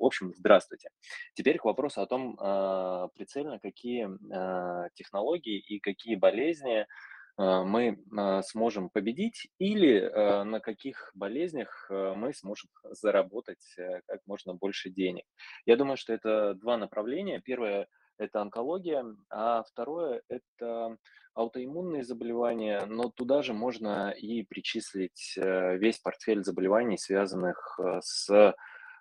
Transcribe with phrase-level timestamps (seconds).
[0.00, 0.88] В общем, здравствуйте.
[1.34, 6.86] Теперь к вопросу о том, а, прицельно какие а, технологии и какие болезни
[7.36, 7.98] а, мы
[8.44, 10.00] сможем победить или
[10.44, 15.24] на каких болезнях мы сможем заработать э, как можно больше денег.
[15.66, 17.40] Я думаю, что это два направления.
[17.40, 17.86] Первое–
[18.18, 20.96] это онкология, а второе– это
[21.34, 28.54] аутоиммунные заболевания, но туда же можно и причислить э, весь портфель заболеваний, связанных э, с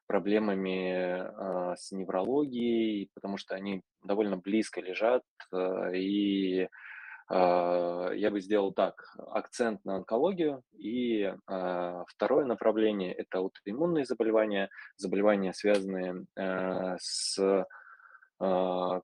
[0.09, 5.21] проблемами а, с неврологией, потому что они довольно близко лежат.
[5.53, 6.67] э, И
[7.29, 8.95] а, я бы сделал так:
[9.27, 10.63] акцент на онкологию.
[10.73, 17.65] И а, второе направление– это аутоиммунные заболевания, заболевания, связанные э, с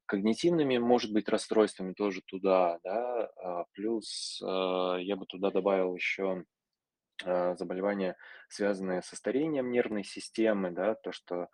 [0.08, 3.30] когнитивными, может быть, расстройствами тоже туда, да.
[3.74, 6.46] Плюс а, я бы туда добавил еще
[7.24, 8.16] заболевания,
[8.50, 11.50] связанные со старением нервной системы, да, то, что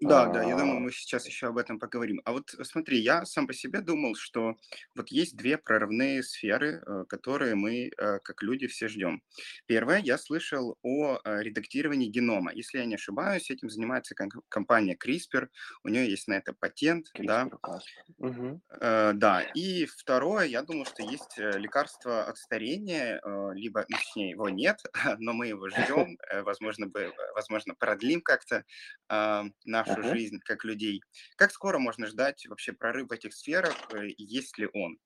[0.00, 2.20] Да, да, я думаю, а, мы сейчас еще об этом поговорим.
[2.24, 4.56] А вот э, смотри, я сам по себе думал, что
[4.96, 9.22] вот есть две прорывные сферы, э, которые мы, э, как люди, все ждем.
[9.66, 12.52] Первое, я слышал о редактировании генома.
[12.52, 14.16] Если я не ошибаюсь, этим занимается
[14.48, 15.48] компания CRISPR,
[15.84, 17.50] у нее есть на это патент, да.
[17.54, 17.84] CRISPR-Cas.
[18.18, 18.62] Мгм.
[18.80, 23.20] Э, Да, и второе, я думал, что есть лекарство от старения,
[23.54, 24.80] либо, ну, точнее, его нет,
[25.18, 28.64] но мы его ждем, возможно, бы, возможно, продлим как-то
[29.08, 30.14] а, нашу Ага.
[30.14, 31.02] жизнь как людей.
[31.36, 34.98] Как скоро можно ждать вообще прорыв в этих сферах, э, и есть ли он?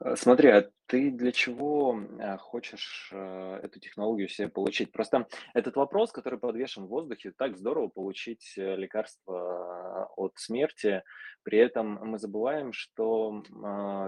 [0.00, 4.92] Э, Смотри, а ты для чего а, хочешь э, эту технологию себе получить?
[4.92, 11.02] Просто этот вопрос, который подвешен в воздухе, так здорово получить э, лекарство от смерти.
[11.42, 13.42] При этом мы забываем, что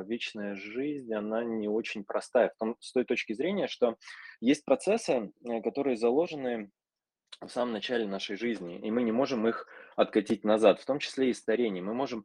[0.06, 2.50] вечная жизнь, она не очень простая.
[2.50, 3.96] В том, с той точки зрения, что
[4.40, 6.70] есть процессы, э, которые заложены
[7.40, 9.66] в самом начале нашей жизни, и мы не можем их
[9.96, 11.82] откатить назад, в том числе и старение.
[11.82, 12.24] Мы можем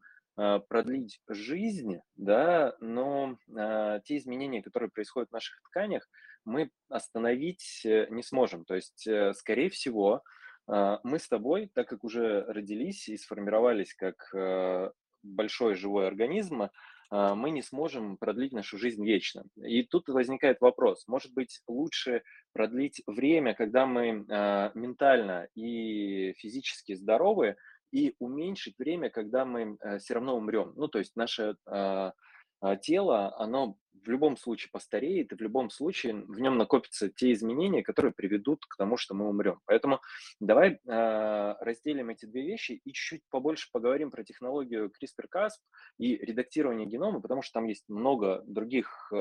[0.68, 6.08] продлить жизнь, да, но а, те изменения, которые происходят в наших тканях,
[6.46, 8.66] мы остановить э, не сможем.
[8.66, 10.24] То есть, э, скорее всего,
[10.68, 14.91] а, мы с тобой, так как уже родились и сформировались как э,
[15.24, 16.69] большой живой организм,
[17.12, 19.44] а, мы не сможем продлить нашу жизнь вечно.
[19.58, 26.94] И тут возникает вопрос, может быть, лучше продлить время, когда мы а, ментально и физически
[26.94, 27.56] здоровы,
[27.91, 30.73] и уменьшить время, когда мы все равно умрем.
[30.75, 32.13] Ну, то есть наше а,
[32.61, 37.33] а, тело, оно в любом случае постареет, и в любом случае в нем накопятся те
[37.33, 39.59] изменения, которые приведут к тому, что мы умрем.
[39.66, 40.01] Поэтому
[40.39, 45.51] давай а, разделим эти две вещи и чуть-чуть побольше поговорим про технологию CRISPR-Cas
[45.97, 49.11] и редактирование генома, потому что там есть много других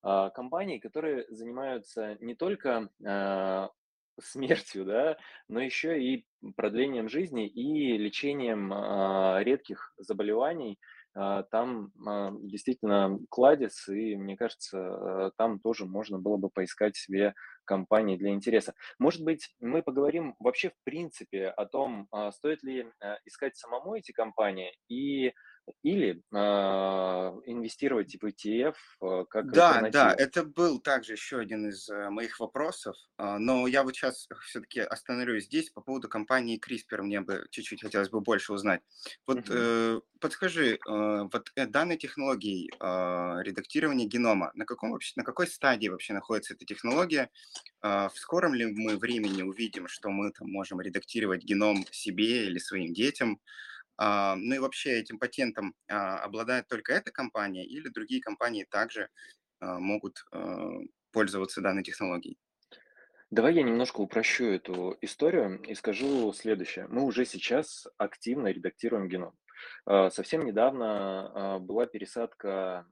[0.00, 2.88] компаний, которые занимаются не только
[4.20, 5.16] смертью, да,
[5.48, 10.78] но еще и продлением жизни и лечением а, редких заболеваний.
[11.14, 17.34] А, Там а, действительно кладезь, и мне кажется, там тоже можно было бы поискать себе
[17.64, 18.74] компании для интереса.
[18.98, 24.12] Может быть, мы поговорим вообще в принципе о том, стоит ли а, искать самому эти
[24.12, 25.32] компании и
[25.82, 31.88] или а, инвестировать в ETF а, как Да, да, это был также еще один из
[31.88, 37.02] э, моих вопросов, а, но я вот сейчас все-таки остановлюсь здесь по поводу компании CRISPR,
[37.02, 38.80] мне бы чуть-чуть хотелось бы больше узнать.
[39.28, 39.48] Вот Мгм.
[39.48, 40.78] э, подскажи, э,
[41.32, 46.54] вот э, данной технологией а, редактирования генома, на каком вообще, на какой стадии вообще находится
[46.54, 47.30] эта технология?
[47.80, 52.58] А, В скором ли мы времени увидим, что мы там можем редактировать геном себе или
[52.58, 53.40] своим детям?
[53.98, 59.08] А, ну и вообще этим патентом а, обладает только эта компания или другие компании также
[59.60, 60.24] а, могут
[61.10, 62.38] пользоваться данной технологией?
[63.30, 66.86] Давай я немножко упрощу эту историю и скажу следующее.
[66.88, 69.36] Мы уже сейчас активно редактируем геном.
[69.84, 72.86] Совсем недавно была пересадка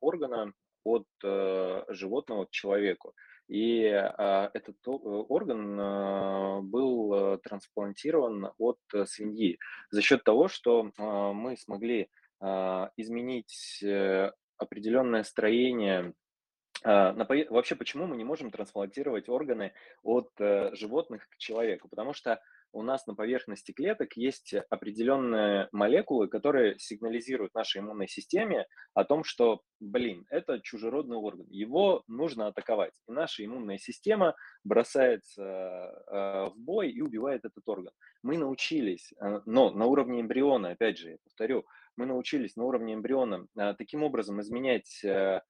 [0.00, 0.52] органа
[0.84, 3.14] от э, животного к человеку.
[3.48, 9.58] И а, этот орган а, был э, трансплантирован от э, свиньи
[9.90, 12.10] за счет того, что а, мы смогли
[12.40, 16.12] а, изменить э, определенное строение
[16.84, 17.12] а,
[17.50, 19.72] вообще, почему мы не можем трансплантировать органы
[20.02, 21.88] от, э, животных к человеку?
[21.88, 22.40] Потому что
[22.72, 29.24] у нас на поверхности клеток есть определенные молекулы, которые сигнализируют нашей иммунной системе о том,
[29.24, 32.94] что, блин, это чужеродный орган, его нужно атаковать.
[33.08, 34.34] И наша иммунная система
[34.64, 37.92] бросается, э, в бой и убивает этот орган.
[38.22, 41.64] Мы научились, э, но на уровне эмбриона, опять же, я повторю,
[41.96, 45.40] мы научились на уровне эмбриона, а, таким образом изменять, э,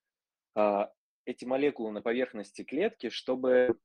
[1.24, 3.76] эти молекулы на поверхности клетки, чтобы,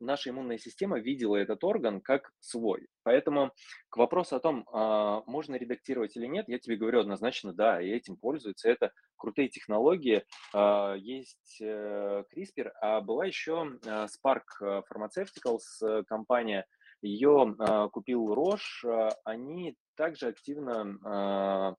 [0.00, 2.88] наша иммунная система видела этот орган как свой.
[3.02, 3.52] Поэтому
[3.88, 7.88] к вопросу о том, а, можно редактировать или нет, я тебе говорю однозначно, да, и
[7.88, 8.68] этим пользуются.
[8.68, 10.24] Это крутые технологии.
[10.54, 16.66] А, есть э, CRISPR, а была еще э, Spark Pharmaceuticals э, компания,
[17.00, 17.54] ее
[17.92, 21.76] купил Roche, они также активно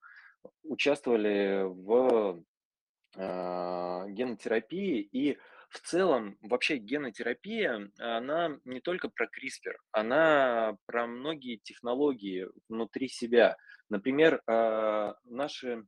[0.64, 2.42] участвовали в
[3.18, 5.38] генотерапии и
[5.70, 13.56] в целом, вообще генотерапия, она не только про CRISPR, она про многие технологии внутри себя.
[13.90, 15.86] Например, а, наши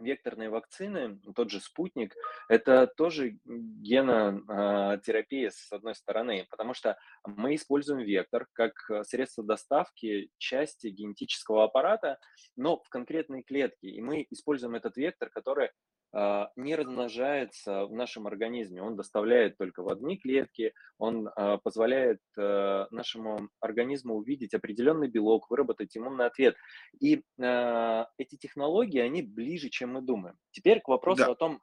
[0.00, 2.14] векторные вакцины, тот же спутник,
[2.48, 8.72] это тоже генотерапия с одной стороны, потому что мы используем вектор как
[9.04, 12.18] средство доставки части генетического аппарата,
[12.56, 13.88] но в конкретной клетке.
[13.88, 15.70] И мы используем этот вектор, который
[16.12, 18.82] не размножается в нашем организме.
[18.82, 25.48] Он доставляет только в одни клетки, он а, позволяет э, нашему организму увидеть определенный белок,
[25.50, 26.56] выработать иммунный ответ.
[27.00, 30.36] И а, эти технологии, они ближе, чем мы думаем.
[30.50, 31.32] Теперь к вопросу Да.
[31.32, 31.60] о том,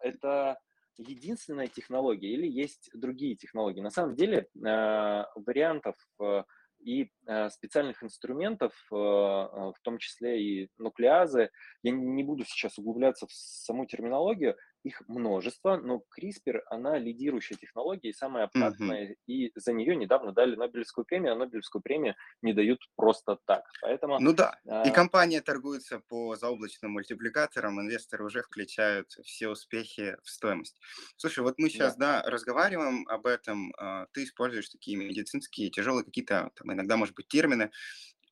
[0.00, 0.58] это
[0.98, 3.80] единственная технология или есть другие технологии.
[3.80, 6.42] На самом деле вариантов э,
[6.82, 11.50] и э, специальных инструментов, э, в том числе и нуклеазы.
[11.82, 18.10] Я не буду сейчас углубляться в саму терминологию, их множество, но CRISPR, она лидирующая технология
[18.10, 22.80] и самая обкатанная, и за нее недавно дали Нобелевскую премию, а Нобелевскую премию не дают
[22.96, 23.64] просто так.
[23.80, 24.58] Поэтому Ну да.
[24.84, 30.80] И а, компания торгуется по заоблачным мультипликаторам, инвесторы уже включают все успехи в стоимость.
[31.16, 32.22] Слушай, вот мы сейчас, да.
[32.22, 37.28] да, разговариваем об этом, а, ты используешь такие медицинские, тяжелые какие-то, там, иногда, может быть,
[37.28, 37.70] термины,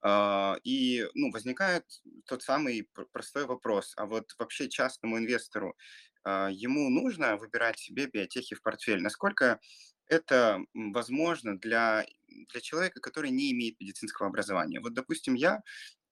[0.03, 1.85] а, и, ну, возникает
[2.27, 5.77] тот самый пр- простой вопрос, а вот вообще частному инвестору
[6.25, 9.03] ему нужно выбирать себе биотехи в портфель?
[9.03, 9.61] Насколько
[10.07, 14.81] это возможно для, для человека, который не имеет медицинского образования?
[14.81, 15.63] Вот, допустим, я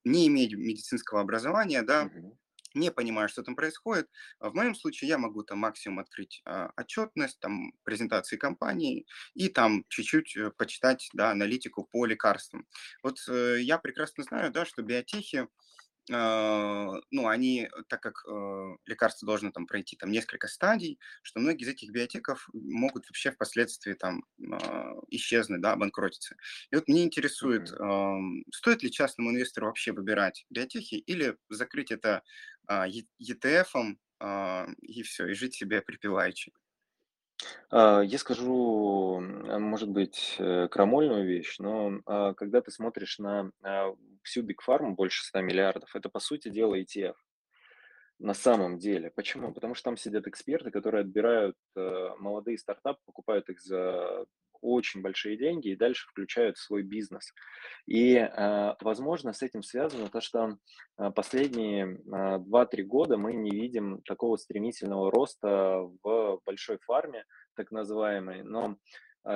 [0.04, 2.10] не имею медицинского образования, да,
[2.74, 4.08] не понимаю, что там происходит.
[4.40, 9.48] А В моем случае я могу там максимум открыть а, отчетность, там презентации компании и
[9.48, 12.66] там чуть-чуть э, почитать, да, аналитику по лекарствам.
[13.02, 15.48] Вот э, я прекрасно знаю, да, что биотехи а,
[16.10, 21.64] ну, они, э, так как э, лекарство должно там пройти там несколько стадий, что многие
[21.64, 26.36] из этих биотеков могут вообще впоследствии там а, исчезнуть, да, обанкротиться.
[26.70, 32.22] И вот меня интересует, ам, стоит ли частному инвестору вообще выбирать биотехи или закрыть это
[32.66, 36.52] а, ETF-ом а, и все, и жить себе припеваючи.
[37.70, 43.50] А, Я скажу, м, может быть, э, крамольную вещь, но а, когда ты смотришь на
[43.62, 47.16] а, всю Big Pharma, больше ста миллиардов, это, по сути дела, ETF.
[48.20, 49.10] На самом деле.
[49.14, 49.52] Почему?
[49.52, 54.26] Потому что там сидят эксперты, которые отбирают э, молодые стартапы, покупают их за
[54.60, 57.32] очень большие деньги и дальше включают свой бизнес.
[57.86, 60.58] И, э, возможно, с этим связано то, что
[60.98, 67.24] э, последние э, 2-3 года мы не видим такого стремительного роста в большой фарме,
[67.56, 68.42] так называемой.
[68.42, 68.76] Но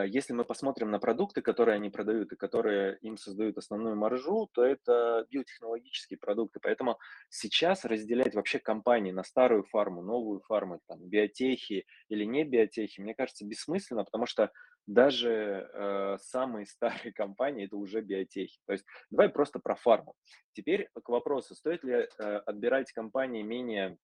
[0.07, 4.65] если мы посмотрим на продукты, которые они продают и которые им создают основную маржу, то
[4.65, 6.61] это биотехнологические продукты.
[6.63, 6.99] Поэтому
[7.35, 13.15] Сейчас разделять вообще компании на старую фарму, новую фарму, там, биотехи или не биотехи, мне
[13.15, 14.51] кажется, бессмысленно, потому что
[14.87, 18.59] даже э, самые старые компании это уже биотехи.
[18.67, 20.15] То есть давай просто про фарму.
[20.53, 23.99] Теперь к вопросу, стоит ли э, отбирать компании менее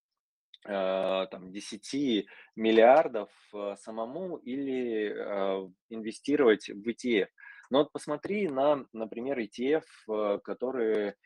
[0.66, 7.28] э, там, 10 миллиардов э, самому или э, инвестировать в ETF.
[7.70, 11.16] Но вот посмотри на, например, ETF, э, которые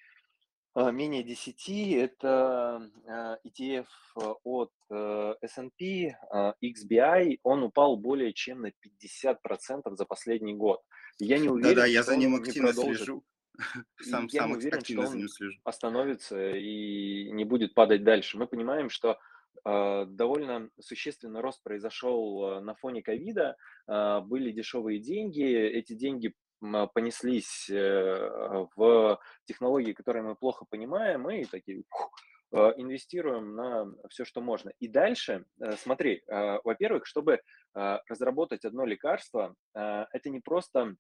[0.75, 3.87] менее десяти это, а, ETF
[4.17, 7.39] а, от, э, S&P, а, XBI.
[7.43, 10.81] Он упал более чем на 50% за последний год.
[11.19, 13.25] Я не Да-да, уверен, я что за ним он не активно продолжит, слежу,
[14.01, 15.61] сам, я не сам ак- уверен, что активно он слежу.
[15.65, 18.39] остановится и не будет падать дальше.
[18.39, 19.19] Мы понимаем, что,
[19.65, 23.57] а, довольно существенный рост произошел, а, на фоне ковида.
[23.87, 26.33] А, были дешевые деньги, эти деньги, а,
[26.95, 31.85] понеслись, э, в технологии, которые мы плохо понимаем, и такие
[32.53, 34.73] а, инвестируем на все, что можно.
[34.79, 37.41] И дальше, э, смотри, а, во-первых, чтобы,
[37.75, 40.97] а, разработать одно лекарство, а, это не просто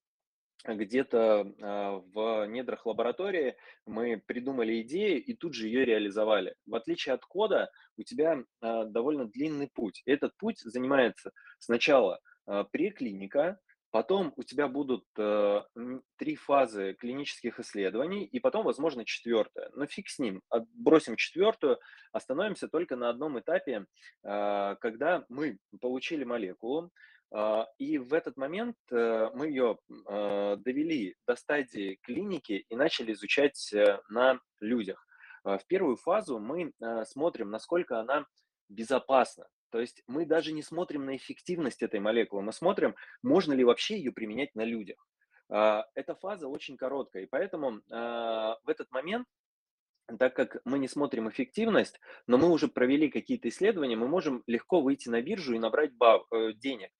[0.64, 6.54] где-то, а, в недрах лаборатории мы придумали идею и тут же ее реализовали.
[6.66, 10.02] В отличие от кода, у тебя, а, довольно длинный путь.
[10.06, 13.58] Этот путь занимается сначала, а, преклиника,
[13.92, 15.62] потом у тебя будут, э,
[16.16, 19.70] 3 фазы клинических исследований и потом, возможно, четвертая.
[19.74, 21.78] Но фиг с ним, отбросим четвертую,
[22.10, 23.86] остановимся только на одном этапе,
[24.24, 26.90] а, когда мы получили молекулу,
[27.32, 33.12] А, и в этот момент э, мы ее а, довели до стадии клиники и начали
[33.12, 35.06] изучать э, на людях.
[35.42, 36.72] А, в первую фазу мы
[37.06, 38.26] смотрим, насколько она
[38.68, 39.46] безопасна.
[39.72, 43.96] То есть мы даже не смотрим на эффективность этой молекулы, мы смотрим, можно ли вообще
[43.96, 45.08] ее применять на людях.
[45.48, 49.26] Эта фаза очень короткая, и поэтому в этот момент
[50.18, 54.80] так как мы не смотрим эффективность, но мы уже провели какие-то исследования, мы можем легко
[54.80, 56.90] выйти на биржу и набрать баб, э, денег.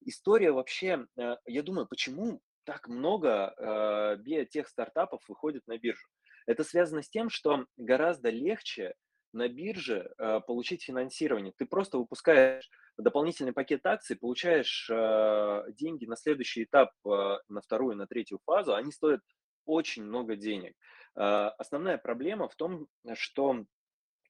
[0.00, 6.06] История вообще, э, я думаю, почему так много э, биотех-стартапов выходит на биржу?
[6.46, 8.94] Это связано с тем, что гораздо легче
[9.32, 11.52] на бирже э, получить финансирование.
[11.56, 17.96] Ты просто выпускаешь дополнительный пакет акций, получаешь э, деньги на следующий этап, э, на вторую,
[17.96, 19.20] на третью фазу, они стоят
[19.64, 20.74] очень много денег.
[21.16, 23.64] Э, основная проблема в том, что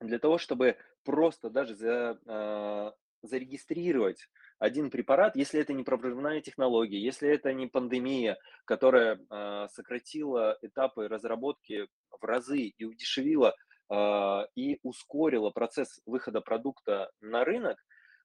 [0.01, 2.93] для того, чтобы просто даже за, э,
[3.23, 4.29] зарегистрировать
[4.59, 11.09] один препарат, если это не прорывная технология, если это не пандемия, которая э, сократила этапы
[11.09, 13.55] разработки в разы и удешевила
[13.91, 17.77] и ускорила процесс выхода продукта на рынок,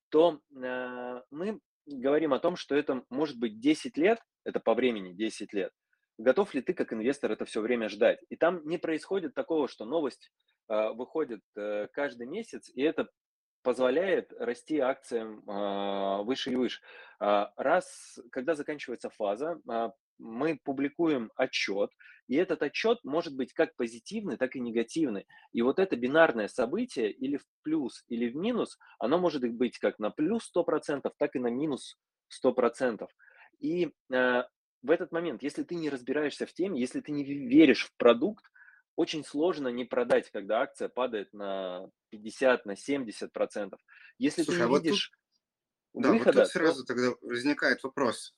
[0.09, 5.13] то э, мы говорим о том, что это может быть 10 лет, это по времени
[5.13, 5.71] 10 лет,
[6.17, 8.19] готов ли ты как инвестор это все время ждать.
[8.29, 10.31] И там не происходит такого, что новость
[10.69, 13.09] э, выходит э, каждый месяц, и это
[13.63, 15.41] позволяет расти акциям
[16.25, 16.81] выше и выше.
[17.19, 21.91] Э, раз, когда заканчивается фаза, э, мы публикуем отчет,
[22.27, 25.25] и этот отчет может быть как позитивный, так и негативный.
[25.53, 29.99] И вот это бинарное событие или в плюс, или в минус, оно может быть как
[29.99, 31.97] на плюс 100%, так и на минус
[32.43, 33.07] 100%.
[33.59, 34.43] И э,
[34.83, 38.45] в этот момент, если ты не разбираешься в теме, если ты не веришь в продукт,
[38.95, 43.79] очень сложно не продать, когда акция падает на 50, на 70 процентов.
[44.17, 45.11] Если Слушай, ты а не вот видишь
[46.01, 46.93] да, вот выхода, тут сразу то...
[46.93, 48.35] тогда возникает вопрос.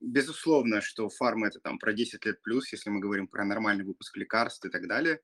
[0.00, 4.16] Безусловно, что фарма это там про 10 лет плюс, если мы говорим про нормальный выпуск
[4.16, 5.20] лекарств и так далее.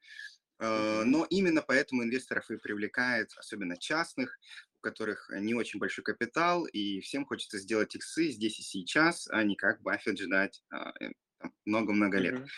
[0.61, 1.02] Э.
[1.04, 4.38] Но именно поэтому инвесторов и привлекает, особенно частных,
[4.78, 9.42] у которых не очень большой капитал, и всем хочется сделать иксы здесь и сейчас, а
[9.42, 11.12] не как Баффет ждать а, э,
[11.64, 12.37] много-много лет.
[12.37, 12.50] Мгм.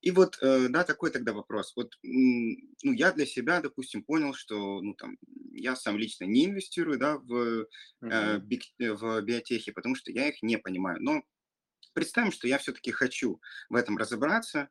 [0.00, 1.72] И вот, э, да, такой тогда вопрос.
[1.76, 5.18] Вот, ну, я для себя, допустим, понял, что, ну, там,
[5.52, 7.66] я сам лично не инвестирую, да, в,
[8.08, 8.40] э, Мгм.
[8.40, 10.98] биг- э, в биотехи, потому что я их не понимаю.
[11.02, 11.22] Но
[11.94, 14.68] представим, что я все-таки хочу в этом разобраться,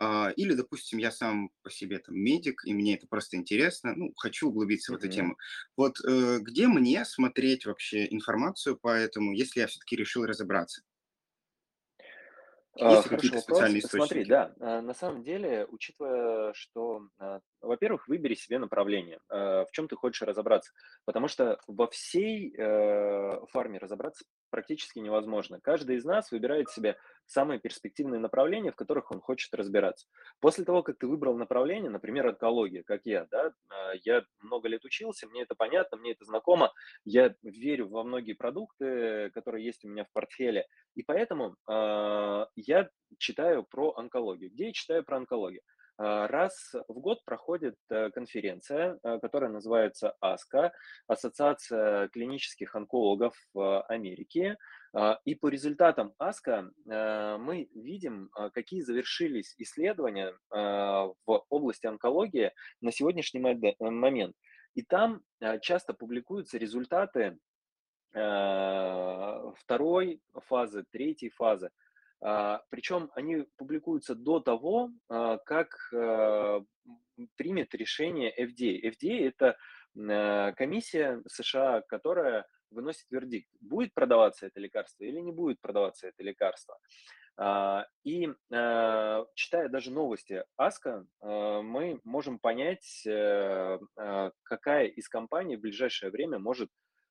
[0.00, 4.12] а, или, допустим, я сам по себе там медик, и мне это просто интересно, ну,
[4.16, 5.36] хочу углубиться в эту тему.
[5.76, 10.82] Вот э, где мне смотреть вообще информацию по этому, если я все-таки решил разобраться?
[12.80, 13.44] А, Есть ли Хороший какие-то вопрос.
[13.44, 14.28] специальные Смотри, источники?
[14.28, 19.88] да, а, на самом деле, учитывая, что, а, во-первых, выбери себе направление, а, в чем
[19.88, 20.72] ты хочешь разобраться,
[21.04, 25.60] потому что во всей э, фарме разобраться практически невозможно.
[25.60, 26.96] Каждый из нас выбирает себе
[27.26, 30.06] самые перспективные направления, в которых он хочет разбираться.
[30.40, 34.84] После того, как ты выбрал направление, например, онкология, как я, да, а, я много лет
[34.84, 36.72] учился, мне это понятно, мне это знакомо,
[37.04, 42.88] я верю во многие продукты, которые есть у меня в портфеле, и поэтому я
[43.18, 44.50] читаю про онкологию.
[44.50, 45.62] Где я читаю про онкологию?
[45.98, 50.72] А, Раз в год проходит э, конференция, э, которая называется АСКО,
[51.08, 54.56] Ассоциация клинических онкологов э, Америки.
[54.94, 62.92] А, И по результатам АСКО э, мы видим, какие завершились исследования в области онкологии на
[62.92, 63.40] сегодняшний
[63.80, 64.36] момент.
[64.74, 65.22] И там
[65.60, 67.38] часто публикуются результаты
[68.10, 71.70] второй фазы, третьей фазы.
[72.20, 76.66] А, Причем они публикуются до того, а, как м,
[77.36, 78.90] примет решение FDA.
[78.90, 79.56] FDA– это
[80.56, 86.78] комиссия США, которая выносит вердикт, будет продаваться это лекарство или не будет продаваться это лекарство.
[87.36, 88.28] А, И
[89.34, 93.78] читая даже новости АСКО, мы можем понять, э,
[94.44, 96.70] какая из компаний в ближайшее время может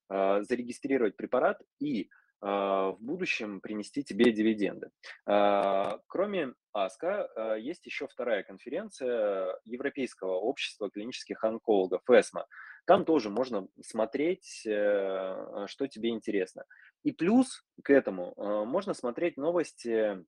[0.10, 4.90] а, зарегистрировать препарат и а, в будущем принести тебе дивиденды.
[5.26, 12.46] А, Кроме АСКО, а, есть еще вторая конференция Европейского общества клинических онкологов, ЭСМО.
[12.88, 16.64] Там тоже можно смотреть, э, что тебе интересно.
[17.04, 20.24] И плюс к этому э, можно смотреть новости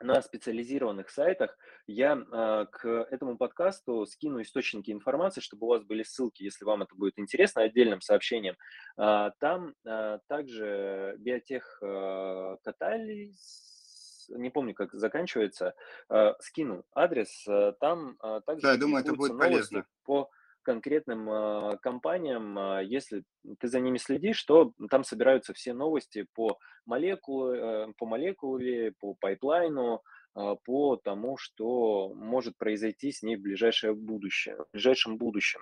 [0.00, 1.56] на специализированных сайтах.
[1.86, 6.82] Я а, к этому подкасту скину источники информации, чтобы у вас были ссылки, если вам
[6.82, 8.56] это будет интересно, отдельным сообщением.
[8.96, 15.74] А, Там а, также биотех а, Каталис, не помню, как заканчивается,
[16.08, 17.44] а, скину адрес.
[17.80, 19.86] Там а, также Да, я думаю, это будет новости полезно.
[20.04, 20.30] по
[20.62, 23.24] конкретным э, компаниям, э, если
[23.58, 29.14] ты за ними следишь, то там собираются все новости по молекуле, э, по молекуле, по
[29.14, 30.02] пайплайну,
[30.36, 35.60] э, по тому, что может произойти с ней в ближайшее будущее, в ближайшем будущем.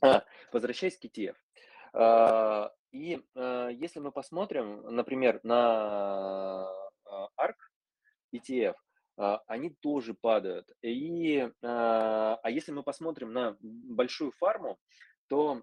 [0.00, 1.34] А, возвращаясь к ETF.
[1.94, 6.68] А, и а, если мы посмотрим, например, на
[7.04, 7.56] а, ARK
[8.34, 10.70] ETF, а, они тоже падают.
[10.82, 14.78] И, а, а если мы посмотрим на большую фарму,
[15.28, 15.62] то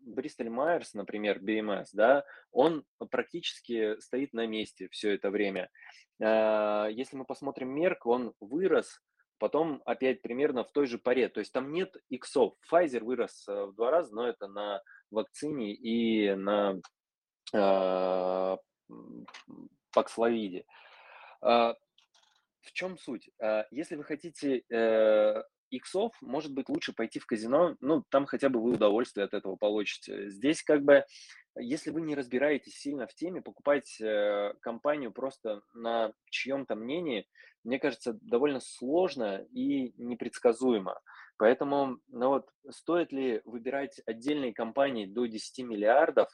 [0.00, 5.70] Бристоль Майерс, например, BMS, да, он практически стоит на месте все это время.
[6.20, 9.00] Если мы посмотрим Мерк, он вырос,
[9.42, 11.28] потом опять примерно в той же паре.
[11.28, 12.54] То есть там нет иксов.
[12.70, 16.80] Pfizer вырос э, в два раза, но это на вакцине и на
[19.92, 20.64] Паксловиде.
[22.62, 23.28] В чем суть?
[23.40, 28.48] Э, если вы хотите э, иксов, может быть, лучше пойти в казино, ну, там хотя
[28.48, 30.28] бы вы удовольствие от этого получите.
[30.30, 31.04] Здесь как бы,
[31.58, 37.26] если вы не разбираетесь сильно в теме, покупать э, компанию просто на чьем-то мнении,
[37.64, 41.00] мне кажется, довольно сложно и непредсказуемо.
[41.38, 46.28] Поэтому, ну вот, стоит ли выбирать отдельные компании до 10 миллиардов,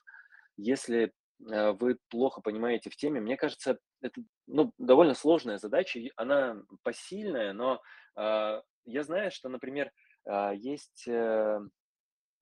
[0.56, 7.52] если вы плохо понимаете в теме, мне кажется, это ну, довольно сложная задача, она посильная,
[7.52, 7.80] но
[8.16, 9.92] э, я знаю, что, например,
[10.24, 11.60] э, есть э,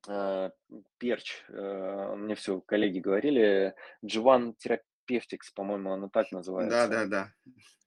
[0.09, 0.50] э,
[0.99, 3.75] перч, э, мне все коллеги говорили,
[4.05, 6.88] Джован Терапевтикс, по-моему, оно так называется.
[6.88, 7.33] Да, да, да.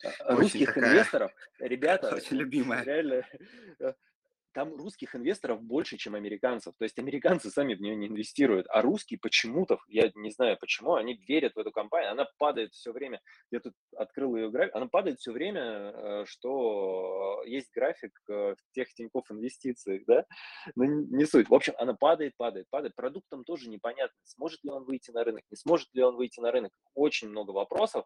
[0.03, 0.91] Э, русских такая...
[0.91, 2.83] инвесторов, ребята, очень любимая.
[2.83, 3.25] Реально,
[3.79, 3.93] э,
[4.53, 6.73] там русских инвесторов больше, чем американцев.
[6.77, 10.95] То есть американцы сами в нее не инвестируют, а русские почему-то, я не знаю почему,
[10.95, 13.21] они верят в эту компанию, она падает все время.
[13.51, 18.93] Я тут открыл ее график, она падает все время, э, что есть график э, тех
[18.93, 20.25] Тинькофф инвестиций, да,
[20.75, 21.49] но не суть.
[21.49, 22.95] В общем, она падает, падает, падает.
[22.95, 26.51] Продуктом тоже непонятно, сможет ли он выйти на рынок, не сможет ли он выйти на
[26.51, 26.71] рынок.
[26.93, 28.05] Очень много вопросов.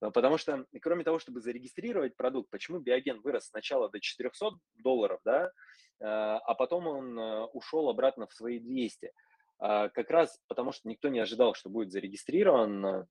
[0.00, 5.20] Э, потому что, кроме того, чтобы зарегистрировать продукт, почему биоген вырос сначала до 400 долларов,
[5.24, 5.52] да,
[6.00, 9.12] Э, а потом он э, ушел обратно в свои 200.
[9.58, 12.84] А, как раз потому, что никто не ожидал, что будет зарегистрирован.
[12.84, 13.06] Э,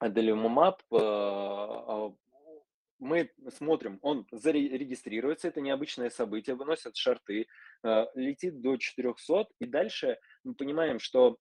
[0.00, 0.08] а,
[3.00, 7.46] мы смотрим, он зарегистрируется, это необычное событие, выносят шарты,
[7.84, 11.38] летит до 400, и дальше мы понимаем, что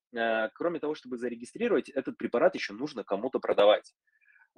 [0.54, 3.95] кроме того, чтобы зарегистрировать, этот препарат еще нужно кому-то продавать.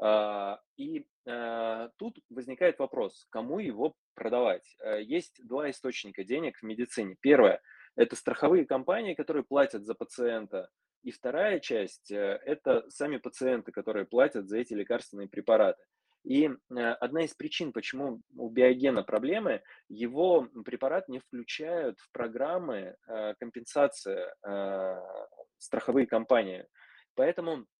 [0.01, 4.75] А, и а, тут возникает вопрос, кому его продавать.
[4.81, 7.17] Э, есть два источника денег в медицине.
[7.19, 7.61] Первое–
[7.95, 10.69] это страховые компании, которые платят за пациента.
[11.03, 15.83] И вторая часть э,– это сами пациенты, которые платят за эти лекарственные препараты.
[16.23, 22.95] И э, одна из причин, почему у биогена проблемы, его препарат не включают в программы
[23.39, 24.29] компенсации
[25.57, 26.65] страховые компании.
[27.15, 27.78] Поэтому Э,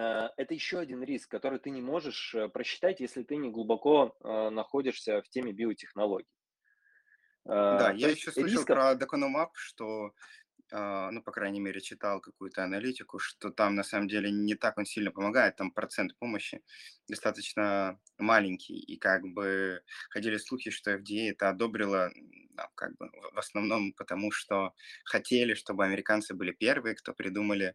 [0.00, 4.50] это еще один риск, который ты не можешь э, просчитать, если ты не глубоко э,
[4.50, 6.28] находишься в теме биотехнологий.
[7.44, 8.76] Да, я еще слышал рисков...
[8.76, 10.12] про Докономап, что,
[10.70, 14.86] ну, по крайней мере, читал какую-то аналитику, что там на самом деле не так он
[14.86, 16.62] сильно помогает, там процент помощи
[17.08, 22.12] достаточно маленький, и как бы ходили слухи, что FDA это одобрило
[22.54, 24.74] ну, как бы в основном потому, что
[25.04, 27.74] хотели, чтобы американцы были первые, кто придумали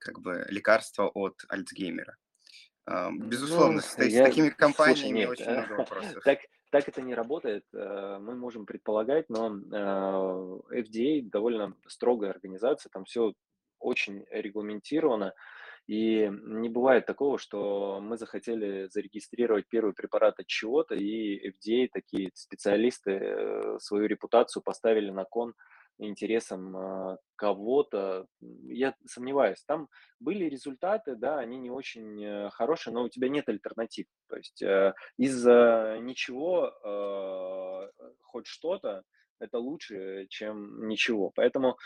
[0.00, 2.16] как бы лекарства от Альцгеймера.
[3.12, 4.26] Безусловно, ну, с, я...
[4.26, 6.22] с такими компаниями Слушай, нет, очень много вопросов.
[6.24, 6.38] Так,
[6.70, 7.64] так это не работает.
[7.72, 13.32] Э, мы можем предполагать, но э, FDA довольно строгая организация, там все
[13.78, 15.32] очень регламентировано.
[15.86, 22.30] И не бывает такого, что мы захотели зарегистрировать первый препарат от чего-то, и FDA, такие
[22.34, 25.54] специалисты, э, свою репутацию поставили на кон
[25.98, 28.26] интересам а, кого-то.
[28.40, 29.62] Я сомневаюсь.
[29.66, 29.88] Там
[30.20, 34.06] были результаты, да, они не очень э, хорошие, но у тебя нет альтернатив.
[34.28, 39.02] То есть э, из-за ничего э, хоть что-то
[39.38, 41.30] это лучше, чем ничего.
[41.34, 41.76] Поэтому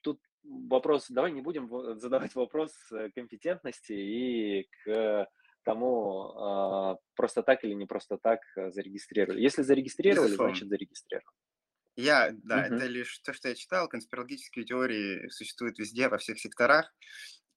[0.00, 1.68] тут вопрос, давай не будем
[1.98, 2.72] задавать вопрос
[3.14, 5.28] компетентности и к
[5.62, 9.42] тому, а, просто так или не просто так зарегистрировали.
[9.42, 10.54] Если зарегистрировали, Безусловно.
[10.54, 11.36] значит зарегистрировали.
[11.96, 13.88] Я, да, это лишь то, что я читал.
[13.88, 16.92] Конспирологические теории существуют везде, во всех секторах.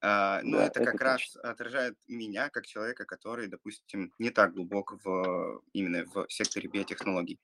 [0.01, 1.41] А, но Да, это это как раз точно.
[1.43, 7.39] отражает меня как человека, который, допустим, не так глубок в именно в секторе биотехнологий.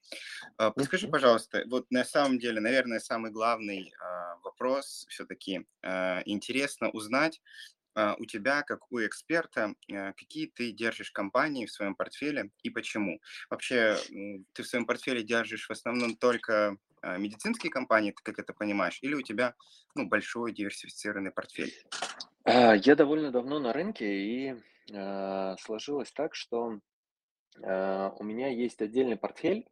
[0.57, 5.67] А, Подскажи, пожалуйста, вот на самом деле, наверное, самый главный а, вопрос все-таки
[6.25, 11.95] интересно узнать, а, у тебя, как у эксперта, э, какие ты держишь компании в своем
[11.95, 13.19] портфеле и почему?
[13.49, 13.97] Вообще,
[14.53, 18.99] ты в своем портфеле держишь в основном только э, медицинские компании, ты как это понимаешь,
[19.01, 19.55] или у тебя
[19.95, 21.73] ну, большой диверсифицированный портфель?
[22.43, 24.55] А, Я довольно давно на рынке, и
[24.93, 26.79] а, сложилось так, что
[27.63, 29.67] а, у меня есть отдельный портфель,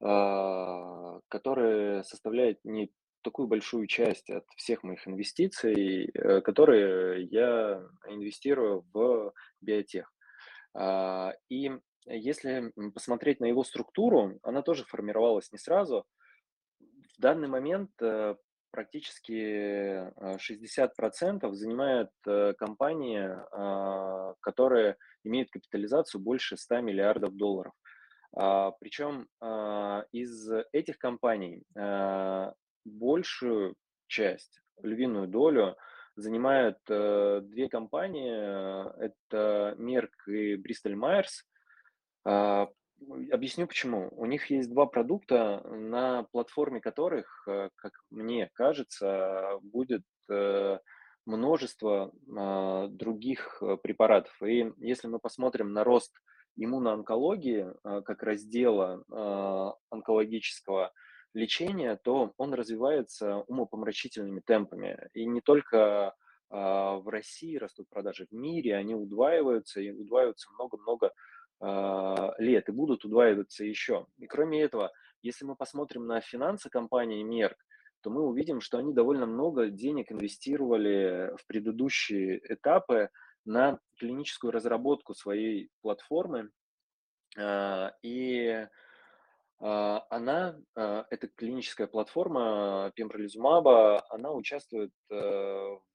[0.00, 2.90] а, который составляет не
[3.22, 10.12] такую большую часть от всех моих инвестиций, э, которые я инвестирую в биотех.
[10.74, 11.70] А, И
[12.06, 16.04] если посмотреть на его структуру, она тоже формировалась не сразу.
[16.80, 18.36] В данный момент э,
[18.70, 27.74] практически э, 60% занимает э, компании, а, которые имеют капитализацию больше 100 миллиардов долларов.
[28.34, 29.28] А, Причем
[30.12, 31.64] из этих компаний
[32.84, 33.74] большую
[34.06, 35.76] часть, львиную долю
[36.16, 39.04] занимают э, две компании.
[39.04, 41.44] Это Merck и Myers.
[42.24, 42.68] А,
[43.30, 44.08] объясню почему.
[44.12, 50.78] У них есть два продукта, на платформе которых, э, как мне кажется, будет э,
[51.26, 54.34] множество а, других э, препаратов.
[54.42, 56.12] И если мы посмотрим на рост
[56.56, 59.04] иммуноонкологии как раздела
[59.88, 60.92] онкологического
[61.34, 65.08] лечения, то он развивается умопомрачительными темпами.
[65.14, 66.14] И не только
[66.50, 71.12] а, в России растут продажи, в мире они удваиваются и удваиваются много-много
[71.60, 74.06] а, лет и будут удваиваться еще.
[74.18, 77.56] И кроме этого, если мы посмотрим на финансы компании Merck,
[78.02, 83.10] то мы увидим, что они довольно много денег инвестировали в предыдущие этапы
[83.44, 86.50] на клиническую разработку своей платформы.
[87.38, 88.66] А, И
[89.60, 95.14] она, а, эта клиническая платформа пембролизумаба, она участвует э,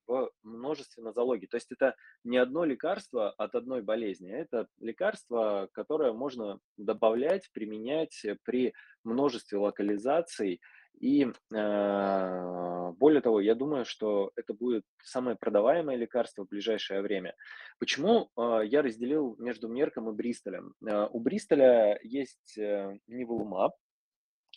[0.06, 1.48] в множестве нозологий.
[1.48, 7.50] То есть это не одно лекарство от одной болезни, а это лекарство, которое можно добавлять,
[7.52, 10.60] применять при множестве локализаций.
[10.98, 17.34] И а, более того, я думаю, что это будет самое продаваемое лекарство в ближайшее время.
[17.78, 20.74] Почему а, я разделил между Мерком и Бристолем?
[20.88, 22.98] А, У Бристоля есть э,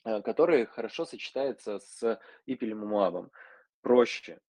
[0.05, 3.31] э, который хорошо сочетается с ипилимумабом.
[3.81, 4.39] Проще.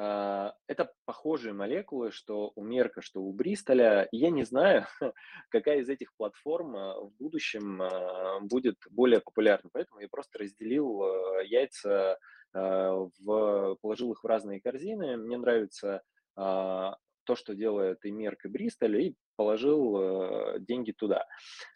[0.00, 4.08] А, Это похожие молекулы, что у Мерка, что у Бристоля.
[4.12, 4.86] Я не знаю,
[5.50, 9.70] какая из этих платформ а, в будущем а, будет более популярна.
[9.72, 12.18] Поэтому я просто разделил а, яйца,
[12.54, 15.18] в, положил их в разные корзины.
[15.18, 16.02] Мне нравится
[16.34, 21.26] а, то, что делает и Мерк, и Бристоль, и положил э, деньги туда.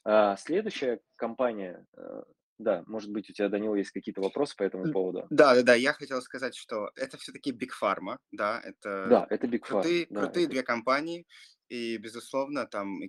[0.02, 2.22] А, Следующая компания, э,
[2.62, 5.26] да, может быть, у тебя, Данил, есть какие-то вопросы по этому поводу?
[5.30, 9.46] Да, да, да, я хотел сказать, что это все-таки Big Pharma, да, это Да, это
[9.46, 11.26] Big Pharma, крутые, да, крутые это, две компании,
[11.68, 13.00] и, безусловно, там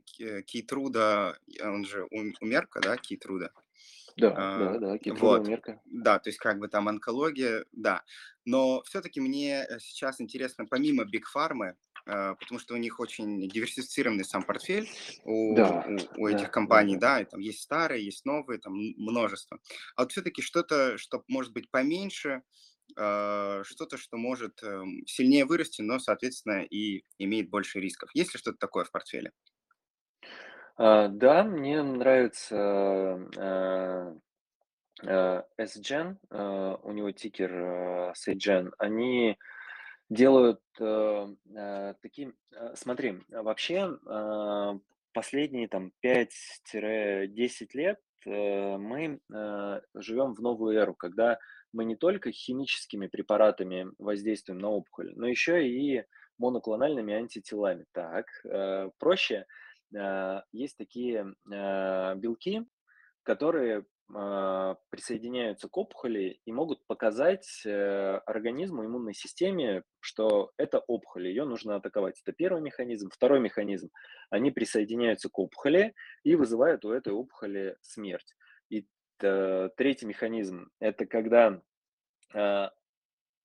[0.46, 3.52] Кейтруда, он же у, у Мерка, да, Кейтруда,
[4.18, 5.82] да, А, да, да, Кейтруда, вот, Мерка.
[5.86, 8.04] да, то есть как бы там онкология, да.
[8.46, 13.48] Но все-таки мне э, сейчас интересно, помимо Big Pharma, э, потому что у них очень
[13.50, 14.90] диверсифицированный сам портфель
[15.24, 16.98] у, Да, у, у этих да, компаний, да.
[16.98, 19.60] да, и там есть старые, есть новые, там множество.
[19.96, 22.44] А вот все-таки что-то, что может быть поменьше,
[22.98, 28.10] э, что-то, что может эм, сильнее вырасти, но, соответственно, и имеет больше рисков.
[28.14, 29.32] Есть ли что-то такое в портфеле?
[30.76, 32.56] А, Да, мне нравится
[33.38, 34.16] э,
[35.04, 38.72] э, SGen, э, у него тикер э, SGen.
[38.78, 39.38] Они
[40.14, 42.36] делают э, э, таким...
[42.52, 44.80] э, Смотри, вообще э,
[45.14, 51.40] последние там пять-десять лет э, мы э, живем в новую эру, когда
[51.74, 56.04] мы не только химическими препаратами воздействуем на опухоль, но еще и
[56.38, 57.86] моноклональными антителами.
[57.92, 59.46] Так, э, проще.
[59.96, 62.66] Э, Есть такие э, белки,
[63.24, 63.86] которые
[64.90, 71.76] присоединяются к опухоли и могут показать э, организму, иммунной системе, что это опухоль, ее нужно
[71.76, 72.22] атаковать.
[72.22, 73.10] Это первый механизм.
[73.10, 73.90] Второй механизм.
[74.30, 78.36] Они присоединяются к опухоли и вызывают у этой опухоли смерть.
[78.70, 78.88] И
[79.22, 81.62] э, третий механизм– это когда
[82.34, 82.72] а,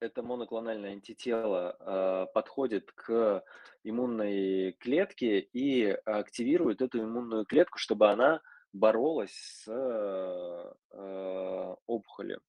[0.00, 3.44] это моноклональное антитело а, подходит к
[3.84, 8.40] иммунной клетке и активирует эту иммунную клетку, чтобы она
[8.78, 12.40] боролась с э, э, опухолью.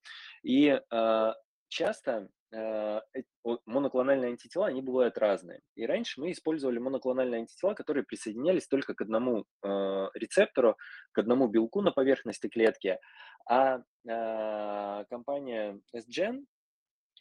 [0.43, 1.35] И а,
[1.67, 2.29] часто
[3.65, 5.61] моноклональные антитела, они бывают разные.
[5.75, 10.75] И раньше мы использовали моноклональные антитела, которые присоединялись только к одному э, рецептору,
[11.11, 12.97] к одному белку на поверхности клетки.
[13.47, 16.45] А а, компания SGen,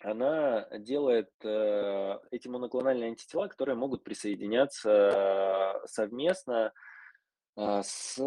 [0.01, 6.73] она делает э, эти моноклональные антитела, которые могут присоединяться э, совместно
[7.59, 8.19] с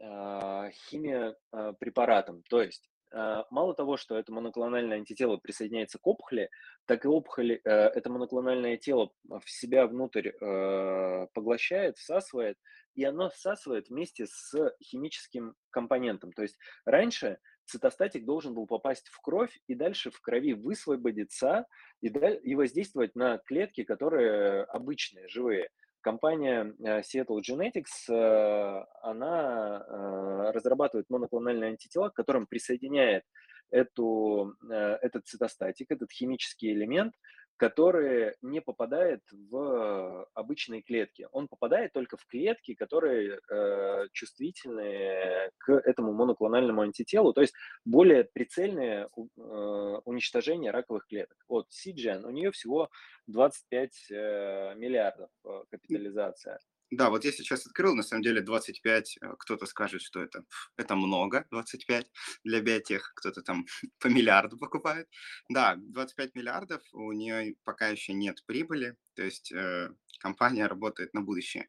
[0.00, 2.42] а, химиопрепаратом.
[2.48, 6.50] То есть э, мало того, что это моноклональное антитело присоединяется к опухоли,
[6.84, 12.58] так и опухоль, э, это моноклональное тело в себя внутрь э, поглощает, всасывает,
[12.94, 16.32] и оно всасывает вместе с химическим компонентом.
[16.32, 21.66] То есть раньше цитостатик должен был попасть в кровь и дальше в крови высвободиться
[22.00, 25.70] и, и воздействовать на клетки, которые обычные, живые.
[26.06, 33.24] Компания э, Seattle Genetics, э, она э, разрабатывает моноклональные антитела, к которым присоединяет
[33.72, 37.12] эту, этот цитостатик, этот химический элемент,
[37.56, 41.28] который не попадает в обычные клетки.
[41.32, 48.24] Он попадает только в клетки, которые э, чувствительны к этому моноклональному антителу, то есть более
[48.24, 51.36] прицельное э, уничтожение раковых клеток.
[51.48, 52.90] Вот Сиджен, у нее всего
[53.26, 56.60] 25 э, миллиардов э, капитализация.
[56.90, 60.44] Да, вот я сейчас открыл, на самом деле 25, э, кто-то скажет, что это,
[60.76, 62.06] это много, 25
[62.44, 63.66] для биотех, кто-то там
[63.98, 65.08] по миллиарду покупает.
[65.48, 71.22] Да, 25 миллиардов, у нее пока еще нет прибыли, то есть э, компания работает на
[71.22, 71.68] будущее.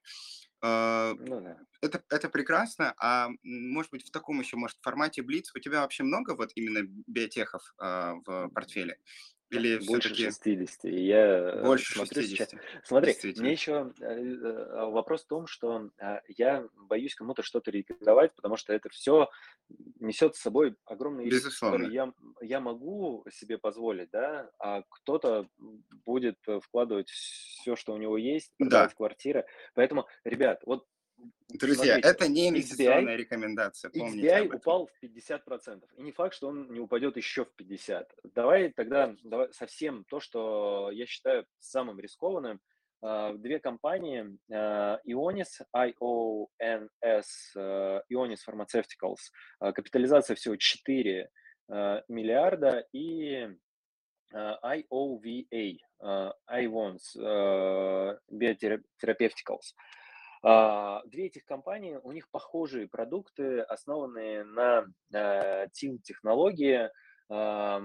[0.62, 1.58] Э, ну, да.
[1.82, 6.04] это, это прекрасно, а может быть в таком еще, может, формате Блиц у тебя вообще
[6.04, 9.00] много вот именно биотехов э, в портфеле?
[9.50, 10.86] Или больше все-таки 60.
[10.86, 12.50] И я э, больше смотрю 60?
[12.50, 12.62] Сейчас...
[12.84, 15.90] Смотри, мне еще э, э, вопрос в том, что
[16.28, 19.30] я боюсь кому-то что-то рекомендовать, потому что это все
[20.00, 25.48] несет с собой огромные риски, которые я, я могу себе позволить, да, а кто-то
[26.06, 28.96] будет вкладывать все, что у него есть, продавать да.
[28.96, 29.46] квартиры.
[29.74, 30.86] Поэтому, ребят, вот
[31.50, 35.84] Друзья, Смотрите, это не инвестиционная XBI, рекомендация, помните XBI упал в 50%.
[35.98, 38.06] И не факт, что он не упадет еще в 50%.
[38.36, 42.60] Давай тогда давай совсем то, что я считаю самым рискованным.
[43.02, 46.48] А, две компании, а, Ionis, IONS,
[47.56, 51.30] а, Ionis Pharmaceuticals, капитализация всего 4
[52.08, 53.50] миллиарда, и
[54.34, 55.78] IOVA,
[56.50, 57.16] Ions
[58.32, 59.76] Biotherapeutics.
[60.44, 66.90] А, две этих компании, у них похожие продукты, основанные на TIL-технологии.
[67.30, 67.82] А,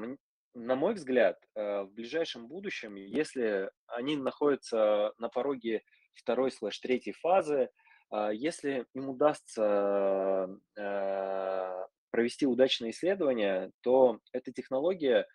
[0.55, 7.15] на мой взгляд, э, в ближайшем будущем, если они находятся на пороге второй слэш третьей
[7.15, 7.71] фазы,
[8.11, 15.27] а, если им удастся э, провести удачное исследование, то эта технология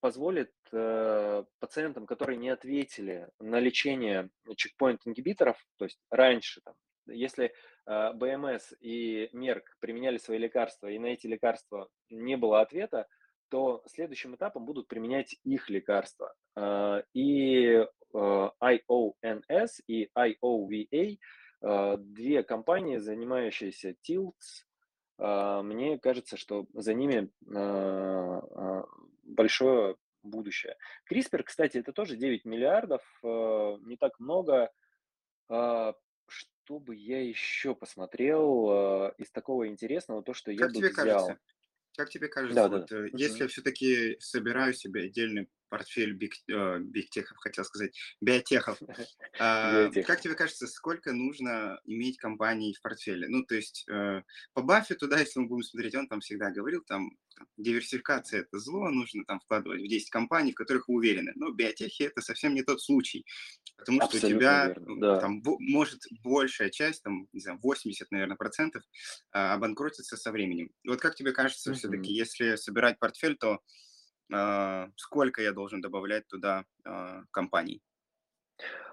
[0.00, 6.74] позволит э, пациентам, которые не ответили на лечение чекпоинт-ингибиторов, то есть раньше, там,
[7.06, 7.52] если
[7.86, 13.06] э, БМС и МЕРК применяли свои лекарства, и на эти лекарства не было ответа,
[13.48, 16.34] то следующим этапом будут применять их лекарства.
[16.56, 21.18] Э, и IONS и IOVA,
[21.98, 27.30] две компании, занимающиеся TILTS, мне кажется, что за ними
[29.22, 30.76] большое будущее.
[31.10, 34.70] CRISPR, кстати, это тоже 9 миллиардов, э, не так много.
[35.48, 35.94] А,
[36.26, 38.70] что бы я еще посмотрел
[39.08, 41.26] э, из такого интересного, то, что я Как бы тебе взял.
[41.26, 41.38] кажется?
[41.96, 43.06] Как тебе кажется, Да, вот да.
[43.06, 48.78] э, если я все-таки собираю себе отдельный портфель биг, э, бигтехов, хотел сказать, биотехов,
[49.40, 53.28] а, как тебе кажется, сколько нужно иметь компаний в портфеле?
[53.28, 56.82] Ну, то есть э, по Баффету, да, если мы будем смотреть, он там всегда говорил,
[56.86, 61.32] там, там, диверсификация– это зло, нужно там вкладывать в 10 компаний, в которых вы уверены.
[61.36, 63.24] Но биотехи– это совсем не тот случай,
[63.78, 65.20] потому что у Абсолютно тебя верно, да.
[65.20, 68.82] там может большая часть, там, не знаю, 80, наверное, процентов
[69.32, 70.70] а, обанкротиться со временем.
[70.82, 72.18] И Вот как тебе кажется, все-таки, Мгм.
[72.18, 73.60] если собирать портфель, то
[74.32, 77.82] а, сколько я должен добавлять туда а, компаний?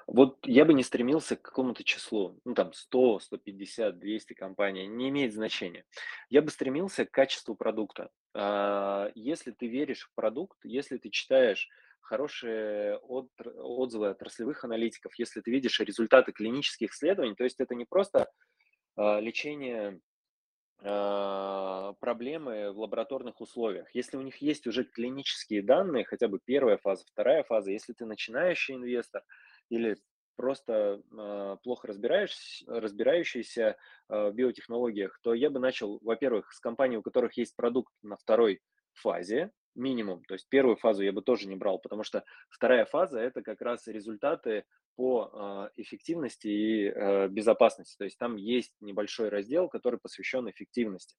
[0.08, 5.10] Вот я бы не стремился к какому-то числу, ну там 100, 150, 200 компаний, не
[5.10, 5.86] имеет значения.
[6.30, 8.10] Я бы стремился к качеству продукта.
[8.34, 11.68] А, Если ты веришь в продукт, если ты читаешь
[12.00, 17.84] хорошие отр- отзывы отраслевых аналитиков, если ты видишь результаты клинических исследований, то есть это не
[17.84, 18.32] просто
[18.96, 20.02] а, лечение
[20.84, 23.94] а, проблемы в лабораторных условиях.
[23.96, 28.06] Если у них есть уже клинические данные, хотя бы первая фаза, вторая фаза, если ты
[28.06, 29.24] начинающий инвестор
[29.70, 29.98] или
[30.36, 33.76] просто а, плохо разбираешь, разбирающийся
[34.08, 38.16] а, в биотехнологиях, то я бы начал, во-первых, с компаний, у которых есть продукт на
[38.18, 38.62] второй
[38.94, 40.24] фазе, минимум.
[40.26, 43.62] То есть первую фазу я бы тоже не брал, потому что вторая фаза– это как
[43.62, 47.96] раз результаты по а, эффективности и э, безопасности.
[47.98, 51.16] То есть там есть небольшой раздел, который посвящен эффективности.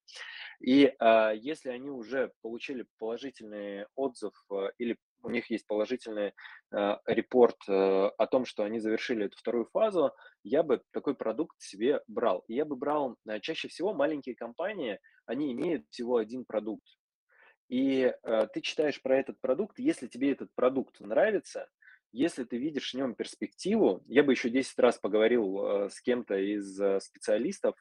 [0.61, 6.33] И а, если они уже получили положительный отзыв э, или у них есть положительный
[6.72, 11.61] э, репорт э, о том, что они завершили эту вторую фазу, я бы такой продукт
[11.61, 12.44] себе брал.
[12.48, 16.87] И я бы брал э, чаще всего маленькие компании, они имеют всего один продукт.
[17.68, 21.68] И э, ты читаешь про этот продукт, если тебе этот продукт нравится,
[22.12, 26.37] если ты видишь в нем перспективу, я бы еще 10 раз поговорил э, с кем-то
[26.37, 27.74] из э, специалистов,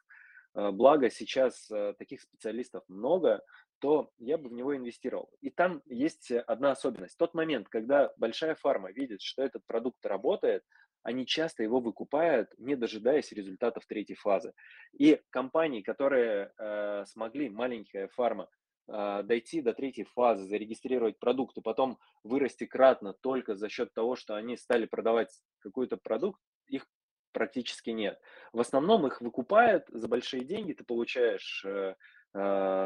[0.55, 3.41] э, благо сейчас э, таких специалистов много,
[3.79, 5.29] то я бы в него инвестировал.
[5.41, 7.17] И там есть одна особенность.
[7.17, 10.63] Тот момент, когда большая фарма видит, что этот продукт работает,
[11.03, 14.53] они часто его выкупают, не дожидаясь результатов третьей фазы.
[14.91, 18.49] И компании, которые э, смогли, маленькая фарма,
[18.87, 24.15] э, дойти до третьей фазы, зарегистрировать продукт и потом вырасти кратно только за счет того,
[24.15, 26.85] что они стали продавать какой-то продукт, их
[27.31, 28.19] практически нет.
[28.51, 31.95] В основном их выкупают за большие деньги, ты получаешь э,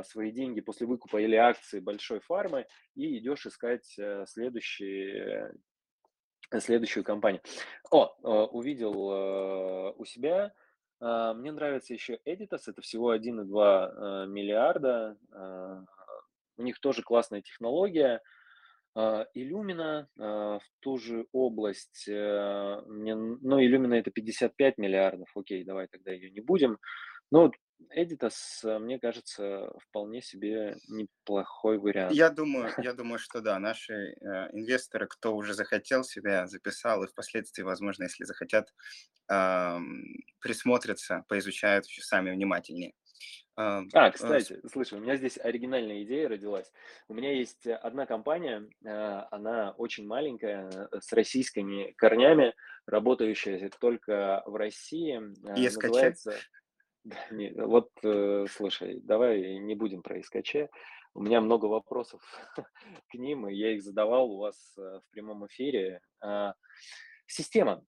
[0.06, 5.54] свои деньги после выкупа или акции большой фармы и идешь искать э, следующие
[6.60, 7.42] следующую компанию.
[7.90, 10.54] О, э, увидел э, у себя.
[11.00, 15.18] Э, мне нравится еще Editas, это всего 1,2 миллиарда.
[16.58, 18.22] У них тоже классная технология.
[18.94, 26.30] Illumina в ту же область, мне, ну, Illumina это 55 миллиардов, окей, давай тогда ее
[26.30, 26.78] не будем.
[27.32, 27.54] Вот
[27.90, 32.14] Editas, э, мне кажется, вполне себе неплохой вариант.
[32.14, 34.16] Я думаю, я думаю, что да, наши э,
[34.54, 38.74] инвесторы, кто уже захотел себя, записал, и впоследствии, возможно, если захотят,
[39.32, 39.78] э,
[40.40, 42.94] присмотрятся, поизучают еще сами внимательнее.
[43.58, 46.72] А, а, кстати, слушай, у меня здесь оригинальная идея родилась.
[47.10, 52.54] У меня есть одна компания, э, она очень маленькая, с российскими корнями,
[52.86, 55.20] работающая только в России.
[55.70, 55.84] Скачать?
[55.84, 56.32] Называется...
[56.32, 56.38] Да,
[57.32, 60.56] не, вот, э, слушай, давай не будем про СКЧ.
[61.14, 62.22] У меня много вопросов
[63.10, 66.02] к ним, и я их задавал у вас э, в прямом эфире.
[66.22, 66.54] А,
[67.26, 67.84] система.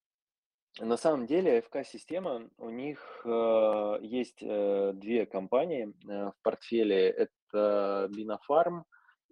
[0.80, 7.10] На самом деле ФК-система, у них э, есть э, две компании э, в портфеле.
[7.10, 8.86] Это Бинофарм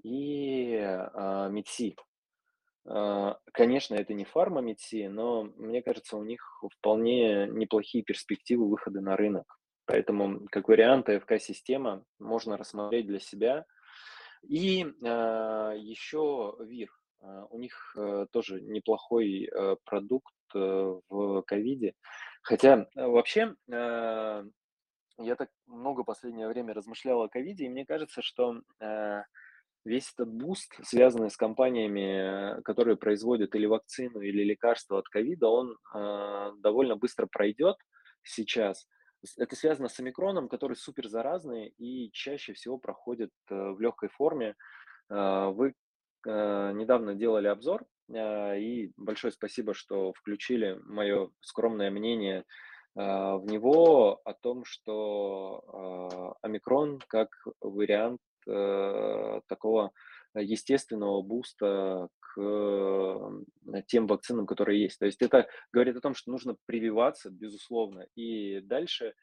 [0.03, 1.49] и э.
[2.85, 9.01] Э, Конечно, это не фарма Мидси, но мне кажется, у них вполне неплохие перспективы выхода
[9.01, 9.60] на рынок.
[9.85, 13.65] Поэтому, как вариант, АФК-система можно рассмотреть для себя.
[14.43, 16.89] И э, еще ВИР.
[17.21, 21.93] Э, у них э, тоже неплохой э, продукт э, в ковиде.
[22.41, 24.43] Хотя э, вообще э,
[25.17, 29.23] я так много последнее время размышлял о ковиде, и мне кажется, что э,
[29.85, 35.77] весь этот буст, связанный с компаниями, которые производят или вакцину, или лекарства от ковида, он
[35.93, 37.77] э, довольно быстро пройдет
[38.23, 38.87] сейчас.
[39.37, 44.55] Это связано с омикроном, который супер заразный и чаще всего проходит э, в легкой форме.
[45.09, 45.75] Э, вы
[46.25, 52.43] э, недавно делали обзор, и большое спасибо, что включили мое скромное мнение
[52.93, 57.29] в него о том, что омикрон как
[57.61, 58.19] вариант
[59.47, 59.91] такого
[60.35, 63.43] естественного буста к
[63.87, 64.99] тем вакцинам, которые есть.
[64.99, 69.13] То есть это говорит о том, что нужно прививаться, безусловно, и дальше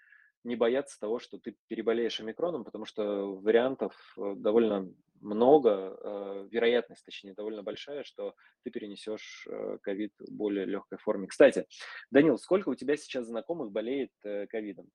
[0.45, 4.91] не бояться того, что ты переболеешь омикроном, потому что вариантов э, довольно
[5.21, 11.27] много, э, вероятность, точнее, довольно большая, что ты перенесешь э, ковид в более легкой форме.
[11.27, 11.67] Кстати,
[12.11, 14.13] Данил, сколько у тебя сейчас знакомых болеет
[14.49, 14.89] ковидом?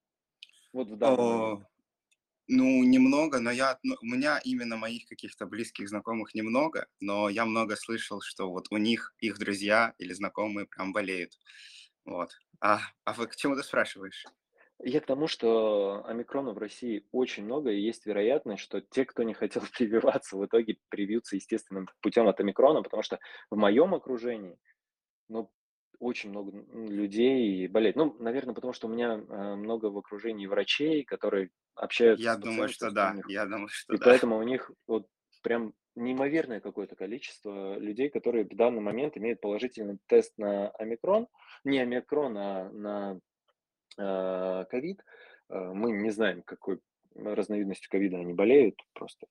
[0.71, 1.65] Вот в данном
[2.47, 7.45] ну, немного, но я, ну, у меня именно моих каких-то близких знакомых немного, но я
[7.45, 11.37] много слышал, что вот у них их друзья или знакомые прям болеют.
[12.05, 12.31] Вот.
[12.59, 14.25] А, а вы к чему ты спрашиваешь?
[14.85, 19.23] Я к тому, что омикрона в России очень много, и есть вероятность, что те, кто
[19.23, 24.57] не хотел прививаться, в итоге привьются естественным путем от омикрона, потому что в моем окружении,
[25.29, 25.49] ну,
[25.99, 27.95] очень много людей болеет.
[27.95, 32.69] Ну, наверное, потому что у меня э, много в окружении врачей, которые общаются Я думаю,
[32.69, 33.15] что да.
[33.27, 34.05] Я думаю, что и да.
[34.05, 35.07] поэтому у них вот
[35.41, 41.27] прям неимоверное какое-то количество людей, которые в данный момент имеют положительный тест на омикрон,
[41.63, 43.19] не омикрон, а на
[43.97, 45.03] э, ковид.
[45.49, 46.79] Э, мы не знаем, какой
[47.15, 49.27] разновидностью ковида они болеют просто.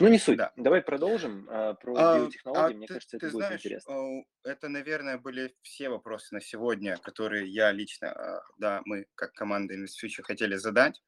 [0.00, 0.38] Ну, не суть.
[0.38, 0.52] Да.
[0.56, 2.74] Давай продолжим а, про а, биотехнологии.
[2.74, 4.24] А Мне ты, кажется, это ты будет знаешь, интересно.
[4.44, 9.74] Это, наверное, были все вопросы на сегодня, которые я лично, а, да, мы как команда
[9.74, 11.00] InvestFuture хотели задать.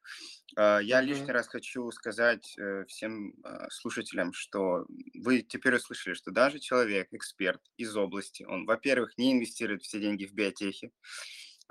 [0.57, 1.07] А, я mm-hmm.
[1.07, 3.35] лишний раз хочу сказать э, всем
[3.71, 9.83] слушателям, что вы теперь услышали, что даже человек, эксперт из области, он, во-первых, не инвестирует
[9.83, 10.93] все деньги в биотехи,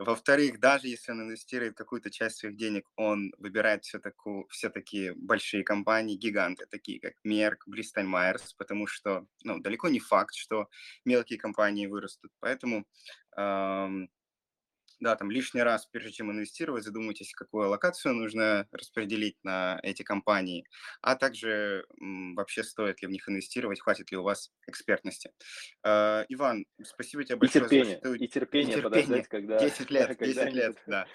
[0.03, 4.17] Во-вторых, даже если он инвестирует какую-то часть своих денег, он выбирает все-таки,
[4.49, 10.33] все-таки большие компании, гиганты, такие как Merck, Bristol Myers, потому что ну, далеко не факт,
[10.33, 10.69] что
[11.05, 12.31] мелкие компании вырастут.
[12.39, 12.85] Поэтому
[15.01, 20.65] да, там лишний раз, прежде чем инвестировать, задумайтесь, какую локацию нужно распределить на эти компании,
[21.01, 25.31] а также вообще стоит ли в них инвестировать, хватит ли у вас экспертности.
[25.83, 27.65] Э, Иван, спасибо тебе большое.
[27.65, 28.13] И терпение, за, что...
[28.13, 29.59] и терпение, и терпение подождать, когда...
[29.59, 31.07] 10 лет, 10 лет, да.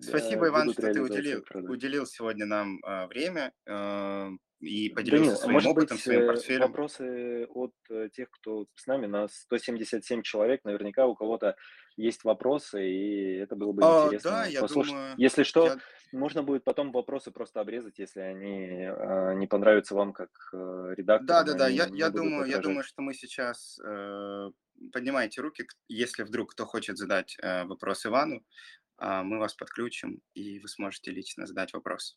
[0.00, 3.52] Спасибо, Иван, что ты уделил, уделил сегодня нам э, время.
[3.66, 4.30] Э,
[4.60, 6.60] и поделился Данил, своим может опытом, быть, своим э, портфелем.
[6.62, 7.74] вопросы от
[8.12, 11.56] тех, кто с нами, нас 177 человек, наверняка у кого-то
[11.96, 14.92] есть вопросы, и это было бы А, интересно да, я послушать.
[14.92, 15.78] думаю, Если что, я...
[16.12, 21.26] можно будет потом вопросы просто обрезать, если они э, не понравятся вам как э, редактору,
[21.26, 24.50] Да, да, да, я, я думаю, я думаю, что мы сейчас э,
[24.92, 28.44] поднимайте руки, если вдруг кто хочет задать э, вопрос Ивану,
[28.96, 32.16] а, мы вас подключим, и вы сможете лично задать вопрос.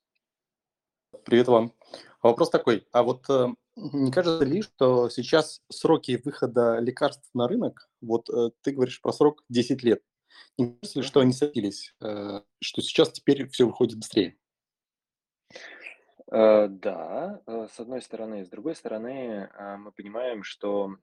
[1.26, 1.74] Привет вам.
[2.22, 3.48] А Вопрос такой, а вот э,
[3.78, 9.12] не кажется ли, что сейчас сроки выхода лекарств на рынок, вот э, ты говоришь про
[9.12, 10.02] срок 10 лет,
[10.58, 14.36] не кажется ли, что они садились, э, что сейчас теперь все выходит быстрее?
[16.32, 18.44] Э, Да, с одной стороны.
[18.44, 20.96] С другой стороны, мы понимаем, что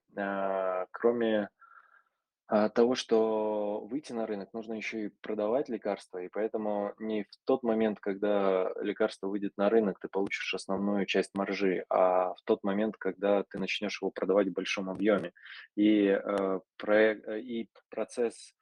[0.91, 1.49] кроме
[2.47, 7.28] а, того, что выйти на рынок, нужно еще и продавать лекарства, и поэтому не в
[7.47, 12.62] тот момент, когда лекарство выйдет на рынок, ты получишь основную часть маржи, а в тот
[12.62, 15.32] момент, когда ты начнешь его продавать в большом объеме.
[15.74, 18.55] И, э, проек- э, и процесс,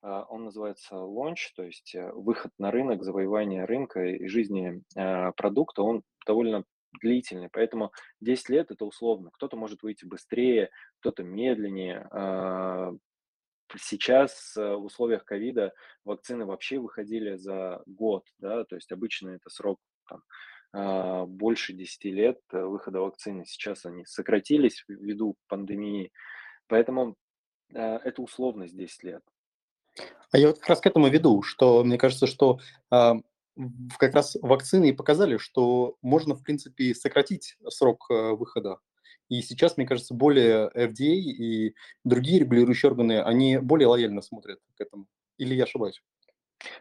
[0.00, 5.32] а, он называется launch, то есть э, выход на рынок, завоевание рынка и жизни а,
[5.32, 6.64] продукта, он довольно
[7.02, 9.30] длительный, поэтому 10 лет это условно.
[9.34, 10.70] Кто-то может выйти быстрее,
[11.00, 12.08] кто-то медленнее.
[13.76, 19.50] Сейчас, э, в условиях ковида вакцины вообще выходили за год, да, то есть обычно это
[19.50, 20.22] срок там,
[20.72, 23.44] а, больше десяти лет э, выхода вакцины.
[23.44, 26.12] Сейчас они сократились ввиду пандемии,
[26.66, 27.16] поэтому
[27.74, 29.22] э, это условность 10 лет.
[30.30, 32.60] А я вот как раз к этому веду, что мне кажется, что
[32.90, 33.16] а,
[33.98, 38.78] как раз вакцины и показали, что можно, в принципе, сократить срок выхода.
[39.28, 41.74] И сейчас, мне кажется, более FDA и
[42.04, 45.06] другие регулирующие органы, они более лояльно смотрят к этому.
[45.36, 46.02] Или я ошибаюсь?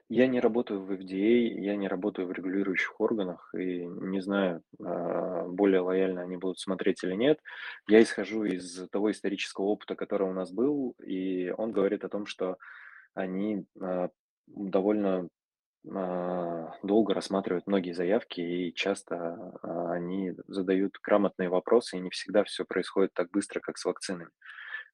[0.10, 5.48] Я не работаю в FDA, я не работаю в регулирующих органах и не знаю, а,
[5.48, 7.40] более лояльно они будут смотреть или нет.
[7.88, 12.26] Я исхожу из того исторического опыта, который у нас был, и он говорит о том,
[12.26, 12.58] что
[13.14, 14.10] они а,
[14.48, 15.28] довольно
[16.84, 22.66] долго рассматривают многие заявки, и часто а, они задают грамотные вопросы, и не всегда все
[22.66, 24.30] происходит так быстро, как с вакцинами.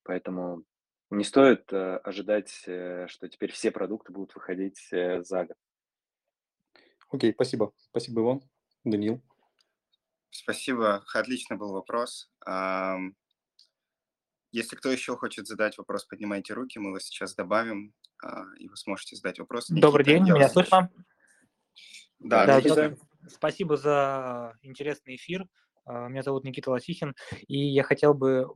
[0.03, 0.63] Поэтому
[1.09, 5.57] не стоит э, ожидать, э, что теперь все продукты будут выходить э, за год.
[7.09, 7.71] Окей, спасибо.
[7.77, 8.41] Спасибо, Иван.
[8.83, 9.21] Даниил.
[10.31, 12.31] Спасибо, отлично был вопрос.
[14.51, 18.02] Если кто еще хочет задать вопрос, поднимайте руки, мы вас сейчас добавим, а,
[18.59, 19.67] и вы сможете задать вопрос.
[19.69, 20.89] Добрый Никита, день, меня вас слышно?
[22.19, 22.97] Да, Да, Никита.
[23.27, 25.47] Спасибо за интересный эфир.
[25.85, 27.15] А, Меня зовут Никита Лосихин,
[27.47, 28.47] и я хотел бы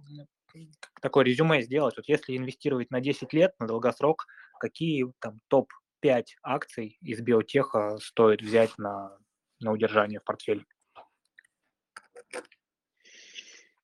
[1.01, 1.95] такое резюме сделать.
[1.97, 4.25] Вот если инвестировать на 10 лет, на долгосрок,
[4.59, 9.17] какие там топ-5 акций из биотеха стоит взять на,
[9.59, 10.65] на удержание в портфеле?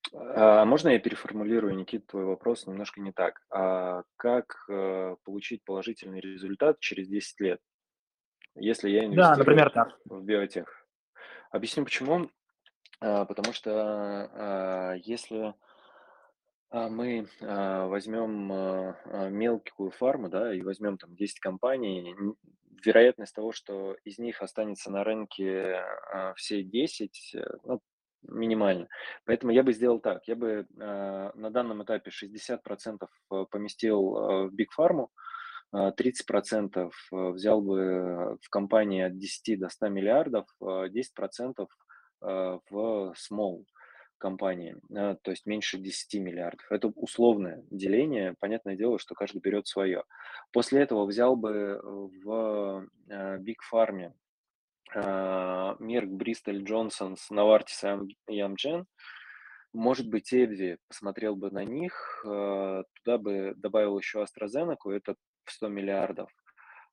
[0.02, 3.42] А можно я переформулирую, Никита, твой вопрос немножко не так?
[3.50, 7.60] А как э, получить положительный результат через 10 лет,
[8.56, 9.98] если я Да, инвестирую например, так.
[10.06, 10.88] в биотех?
[11.52, 12.30] Объясню почему.
[13.00, 13.72] А, Потому что
[14.34, 15.54] а, если
[16.70, 22.16] а, мы а, возьмем а, а, мелкую фарму, да, и возьмем там 10 компаний,
[22.84, 25.76] вероятность того, что из них останется на рынке
[26.12, 27.82] а, все 10, э, ну,
[28.28, 28.88] минимальна.
[29.26, 30.28] Поэтому я бы сделал так.
[30.28, 32.60] Я бы а, на данном этапе 60%
[33.32, 35.08] э, поместил э, в Big Pharma,
[35.72, 41.68] а, 30% э, взял бы в компании от 10 до 100 миллиардов, а 10%
[42.22, 43.66] э, в small
[44.24, 46.66] компании, то есть меньше 10 миллиардов.
[46.72, 48.36] Это условное деление.
[48.40, 50.06] Понятное дело, что каждый берет свое.
[50.54, 54.14] После этого взял бы в э, Big Pharma
[54.96, 58.86] а, Bristol, Johnson, Novartis и Am- и Amgen.
[59.74, 65.16] Может быть, Эбви, посмотрел бы на них, э, туда бы добавил еще AstraZeneca, это
[65.46, 66.30] в 100 миллиардов.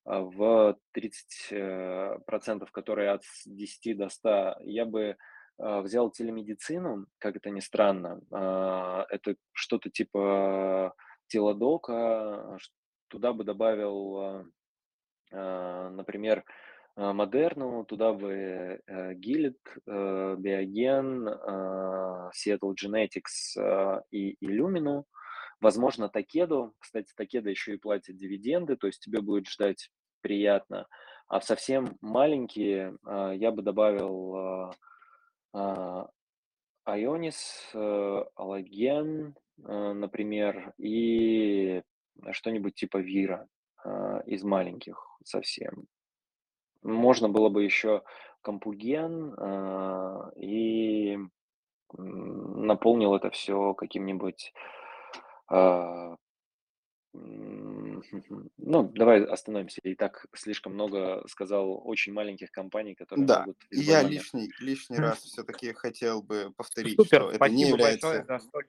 [0.06, 5.16] А В 30 э, процентов, которые от с 10 до 100, я бы
[5.58, 8.22] взял телемедицину, как это ни странно.
[8.32, 10.94] А, Это что-то типа
[11.26, 12.56] телодока,
[13.08, 14.46] туда бы добавил,
[15.30, 16.44] например,
[16.96, 21.28] Модерну, туда бы Gilead, Biogen,
[22.32, 23.56] Seattle Genetics
[24.10, 25.04] и Illumina,
[25.60, 26.74] возможно, Такеду.
[26.78, 30.86] Кстати, Такеда еще и платит дивиденды, то есть тебе будет ждать приятно.
[31.28, 34.72] А в совсем маленькие я бы добавил
[36.84, 37.70] Ionис,
[38.34, 41.82] Аллоген, например, и
[42.32, 43.46] что-нибудь типа Вира
[44.26, 45.86] из маленьких совсем.
[46.82, 48.02] Можно было бы еще
[48.42, 49.34] компуген
[50.36, 51.18] и
[51.92, 54.52] наполнил это все каким-нибудь
[57.12, 59.80] ну, давай остановимся.
[59.82, 64.12] И так слишком много сказал очень маленьких компаний, которые Да, могут и я момент.
[64.12, 68.24] лишний, лишний раз все-таки хотел бы повторить, Супер, что это не спасибо большое является...
[68.24, 68.66] за столь,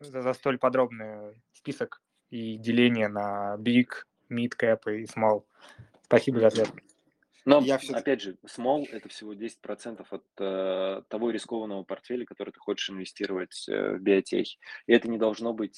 [0.00, 2.00] за, за столь подробный список
[2.30, 3.88] и деление на big,
[4.30, 5.44] mid cap и small.
[6.04, 6.68] Спасибо за ответ.
[7.44, 12.50] Но, Я всё- опять же, small– это всего 10% от э, того рискованного портфеля, который
[12.52, 14.58] ты хочешь инвестировать э, в биотехи.
[14.86, 15.76] И это не должно быть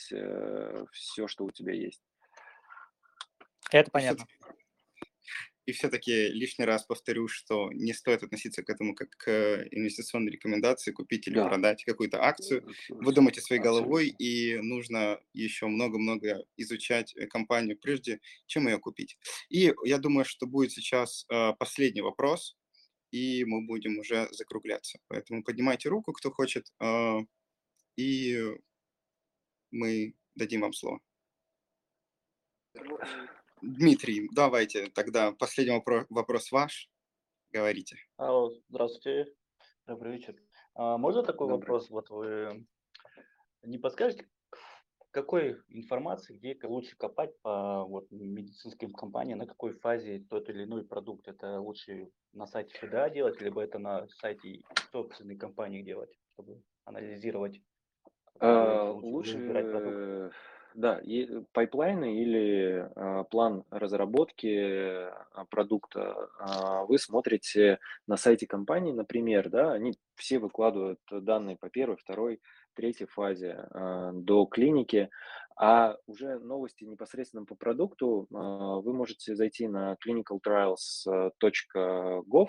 [0.93, 2.03] все, что у тебя есть.
[3.71, 4.27] Это понятно.
[5.71, 9.29] И все-таки лишний раз повторю, что не стоит относиться к этому как к
[9.71, 11.49] инвестиционной рекомендации, купить или Да.
[11.49, 12.67] продать какую-то акцию.
[12.89, 19.17] Вы думаете своей головой, и нужно еще много-много изучать э, компанию прежде, чем ее купить.
[19.49, 22.57] И я думаю, что будет сейчас э, последний вопрос,
[23.13, 24.99] и мы будем уже закругляться.
[25.07, 27.19] Поэтому поднимайте руку, кто хочет, э,
[27.97, 28.43] и
[29.71, 30.99] мы дадим вам слово.
[33.63, 36.89] Дмитрий, давайте тогда последний вопро- вопрос ваш.
[37.53, 37.97] Говорите.
[38.17, 39.35] Алло, здравствуйте,
[39.87, 40.37] добрый вечер.
[40.75, 41.59] А, можно такой Добрый.
[41.61, 41.91] вопрос?
[41.91, 42.67] Вот вы
[43.63, 44.27] не подскажете,
[45.11, 50.87] какой информации, где лучше копать по вот, медицинским компаниям, на какой фазе тот или иной
[50.87, 51.29] продукт?
[51.29, 57.61] Это лучше на сайте ФДА делать, либо это на сайте собственной компании делать, чтобы анализировать,
[58.39, 60.35] А, лучше Лучше, выбирать продукт?
[60.75, 68.47] Э, да, и пайплайны или а, план разработки а, продукта а, вы смотрите на сайте
[68.47, 72.41] компании, например, да, они все выкладывают данные по первой, второй,
[72.75, 75.11] третьей фазе а, до клиники,
[75.57, 82.49] а уже новости непосредственно по продукту а, вы можете зайти на clinicaltrials.gov,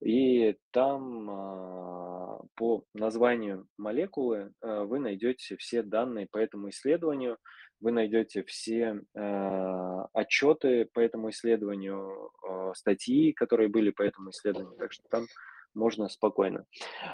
[0.00, 7.38] и там а, по названию молекулы а, вы найдете все данные по этому исследованию,
[7.80, 14.76] вы найдете все а, отчеты по этому исследованию, а, статьи, которые были по этому исследованию,
[14.78, 15.26] так что там
[15.74, 16.66] можно спокойно.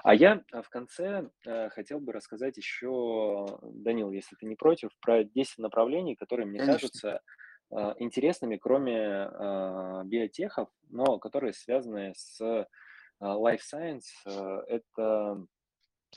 [0.02, 4.90] А я а, в конце а, хотел бы рассказать еще, Данил, если ты не против,
[5.00, 6.74] про 10 направлений, которые мне Конечно.
[6.74, 7.20] кажутся а,
[7.98, 12.66] интересными, кроме а, биотехов, но которые связаны с а,
[13.20, 14.06] life science.
[14.26, 15.46] А, Это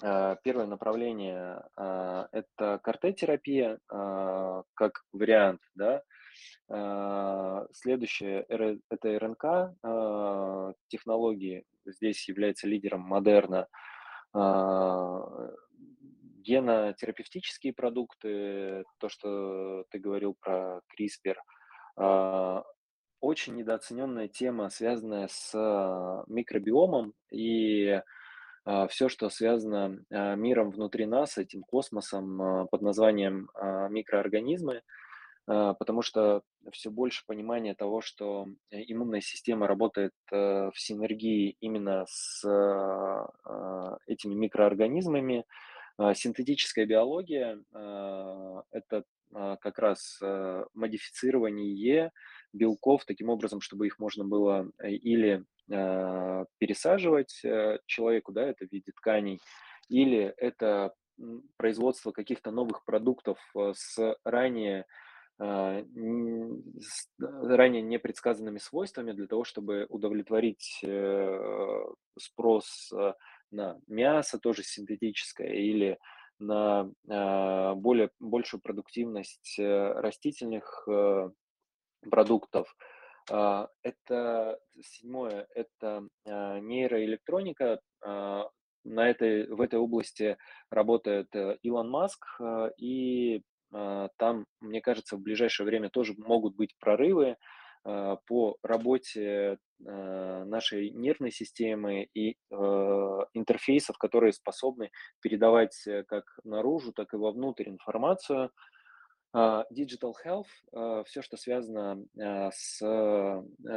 [0.02, 6.02] а, первое направление а, это КРТ-терапия а, как вариант, да.
[6.70, 8.46] А, Следующее
[8.90, 9.46] это РНК
[9.84, 11.66] а, технологии.
[11.86, 13.68] Здесь является лидером Модерна.
[16.44, 21.36] А, Генотерапевтические продукты, то, что ты говорил про CRISPR,
[21.98, 22.64] а,
[23.20, 28.02] очень недооцененная тема, связанная с а, микробиомом и
[28.88, 34.84] все, что связано а, миром внутри нас, этим космосом а, под названием а, микроорганизмы,
[35.48, 42.06] а, потому что все больше понимания того, что иммунная система работает э, в синергии именно
[42.08, 45.46] с а, а, этими микроорганизмами.
[45.98, 52.12] А, Синтетическая биология а,– это а, как раз а, модифицирование
[52.52, 55.44] белков таким образом, чтобы их можно было э, или
[56.60, 59.40] пересаживать э, человеку, да, это в виде тканей,
[59.88, 60.94] или это
[61.58, 64.86] производство каких-то новых продуктов э, с ранее
[65.40, 71.86] с ранее непредсказанными свойствами для того, чтобы удовлетворить э,
[72.20, 73.14] спрос э,
[73.54, 75.98] на мясо тоже синтетическое или
[76.40, 81.30] на а, более большую продуктивность э, растительных э,
[82.10, 82.76] продуктов.
[83.32, 87.80] А, Это седьмое, это а, нейроэлектроника.
[88.86, 90.38] На этой, в этой области
[90.70, 92.26] работает э, Илон Маск,
[92.78, 93.42] и
[93.72, 97.38] там, мне кажется, в ближайшее время тоже могут быть прорывы
[97.84, 102.56] по работе нашей нервной системы и э,
[103.34, 108.52] интерфейсов, которые способны передавать э, как наружу, так и вовнутрь информацию.
[109.36, 112.78] Digital Health, все, что связано с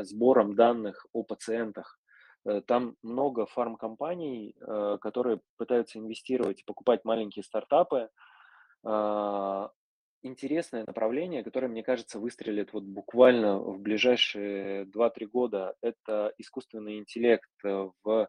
[0.02, 1.98] сбором данных о пациентах.
[2.44, 4.54] Э, там много фармкомпаний,
[5.00, 8.10] которые пытаются инвестировать и покупать маленькие стартапы.
[10.26, 17.50] Интересное направление, которое, мне кажется, выстрелит вот буквально в ближайшие 2-3 года, это искусственный интеллект
[17.62, 18.28] в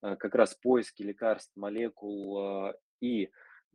[0.00, 3.30] как раз поиске лекарств, молекул и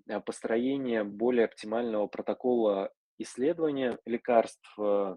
[0.09, 5.15] Э, построение более оптимального протокола исследования лекарств э,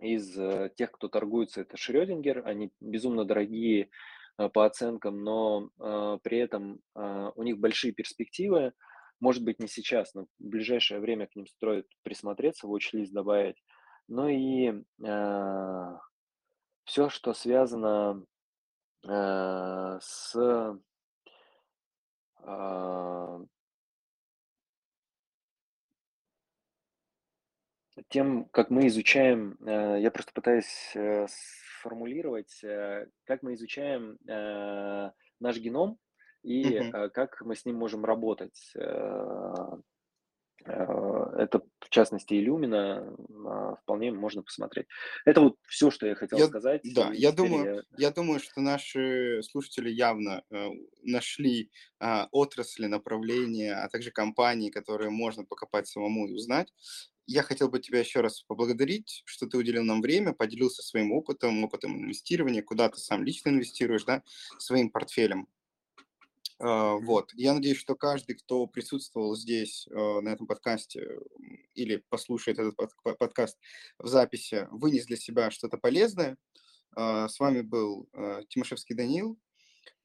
[0.00, 3.90] из э, тех, кто торгуется, это Шрёдингер, они безумно дорогие
[4.52, 5.70] по оценкам, но
[6.22, 8.74] при этом у них большие перспективы.
[9.20, 13.62] Может быть, не сейчас, но в ближайшее время к ним стоит присмотреться, в watch добавить.
[14.08, 14.84] Ну и
[16.84, 18.24] все, что связано
[19.02, 20.36] с
[28.08, 34.18] тем, как мы изучаем, э, я просто пытаюсь э, сформулировать, э, как мы изучаем
[35.40, 35.98] наш геном
[36.46, 36.96] и Мгм.
[37.14, 38.72] как мы с ним можем работать.
[40.64, 43.14] Это, в частности, Illumina,
[43.46, 44.86] а, вполне можно посмотреть.
[45.24, 46.82] Это вот все, что я хотел Я, сказать.
[46.82, 50.68] да, я думаю, я я думаю, что наши слушатели явно э,
[51.02, 56.72] нашли а, отрасли, направления, а также компании, которые можно покопать самому и узнать.
[57.28, 61.64] Я хотел бы тебя еще раз поблагодарить, что ты уделил нам время, поделился своим опытом,
[61.64, 64.22] опытом инвестирования, куда ты сам лично инвестируешь, да,
[64.58, 65.48] своим портфелем.
[66.58, 66.94] А.
[66.96, 67.32] Вот.
[67.34, 71.18] Я надеюсь, что каждый, кто присутствовал здесь, э, на этом подкасте,
[71.74, 73.58] или послушает этот под- по- подкаст
[73.98, 76.36] в записи, вынес для себя что-то полезное.
[76.94, 79.38] А, С вами был э, Тимошевский Данил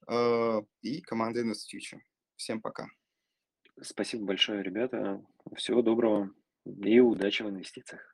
[0.08, 2.00] э, и команда Invest Future.
[2.36, 2.88] Всем пока.
[3.80, 5.24] Спасибо большое, ребята.
[5.56, 6.30] Всего доброго
[6.66, 8.11] и удачи в инвестициях.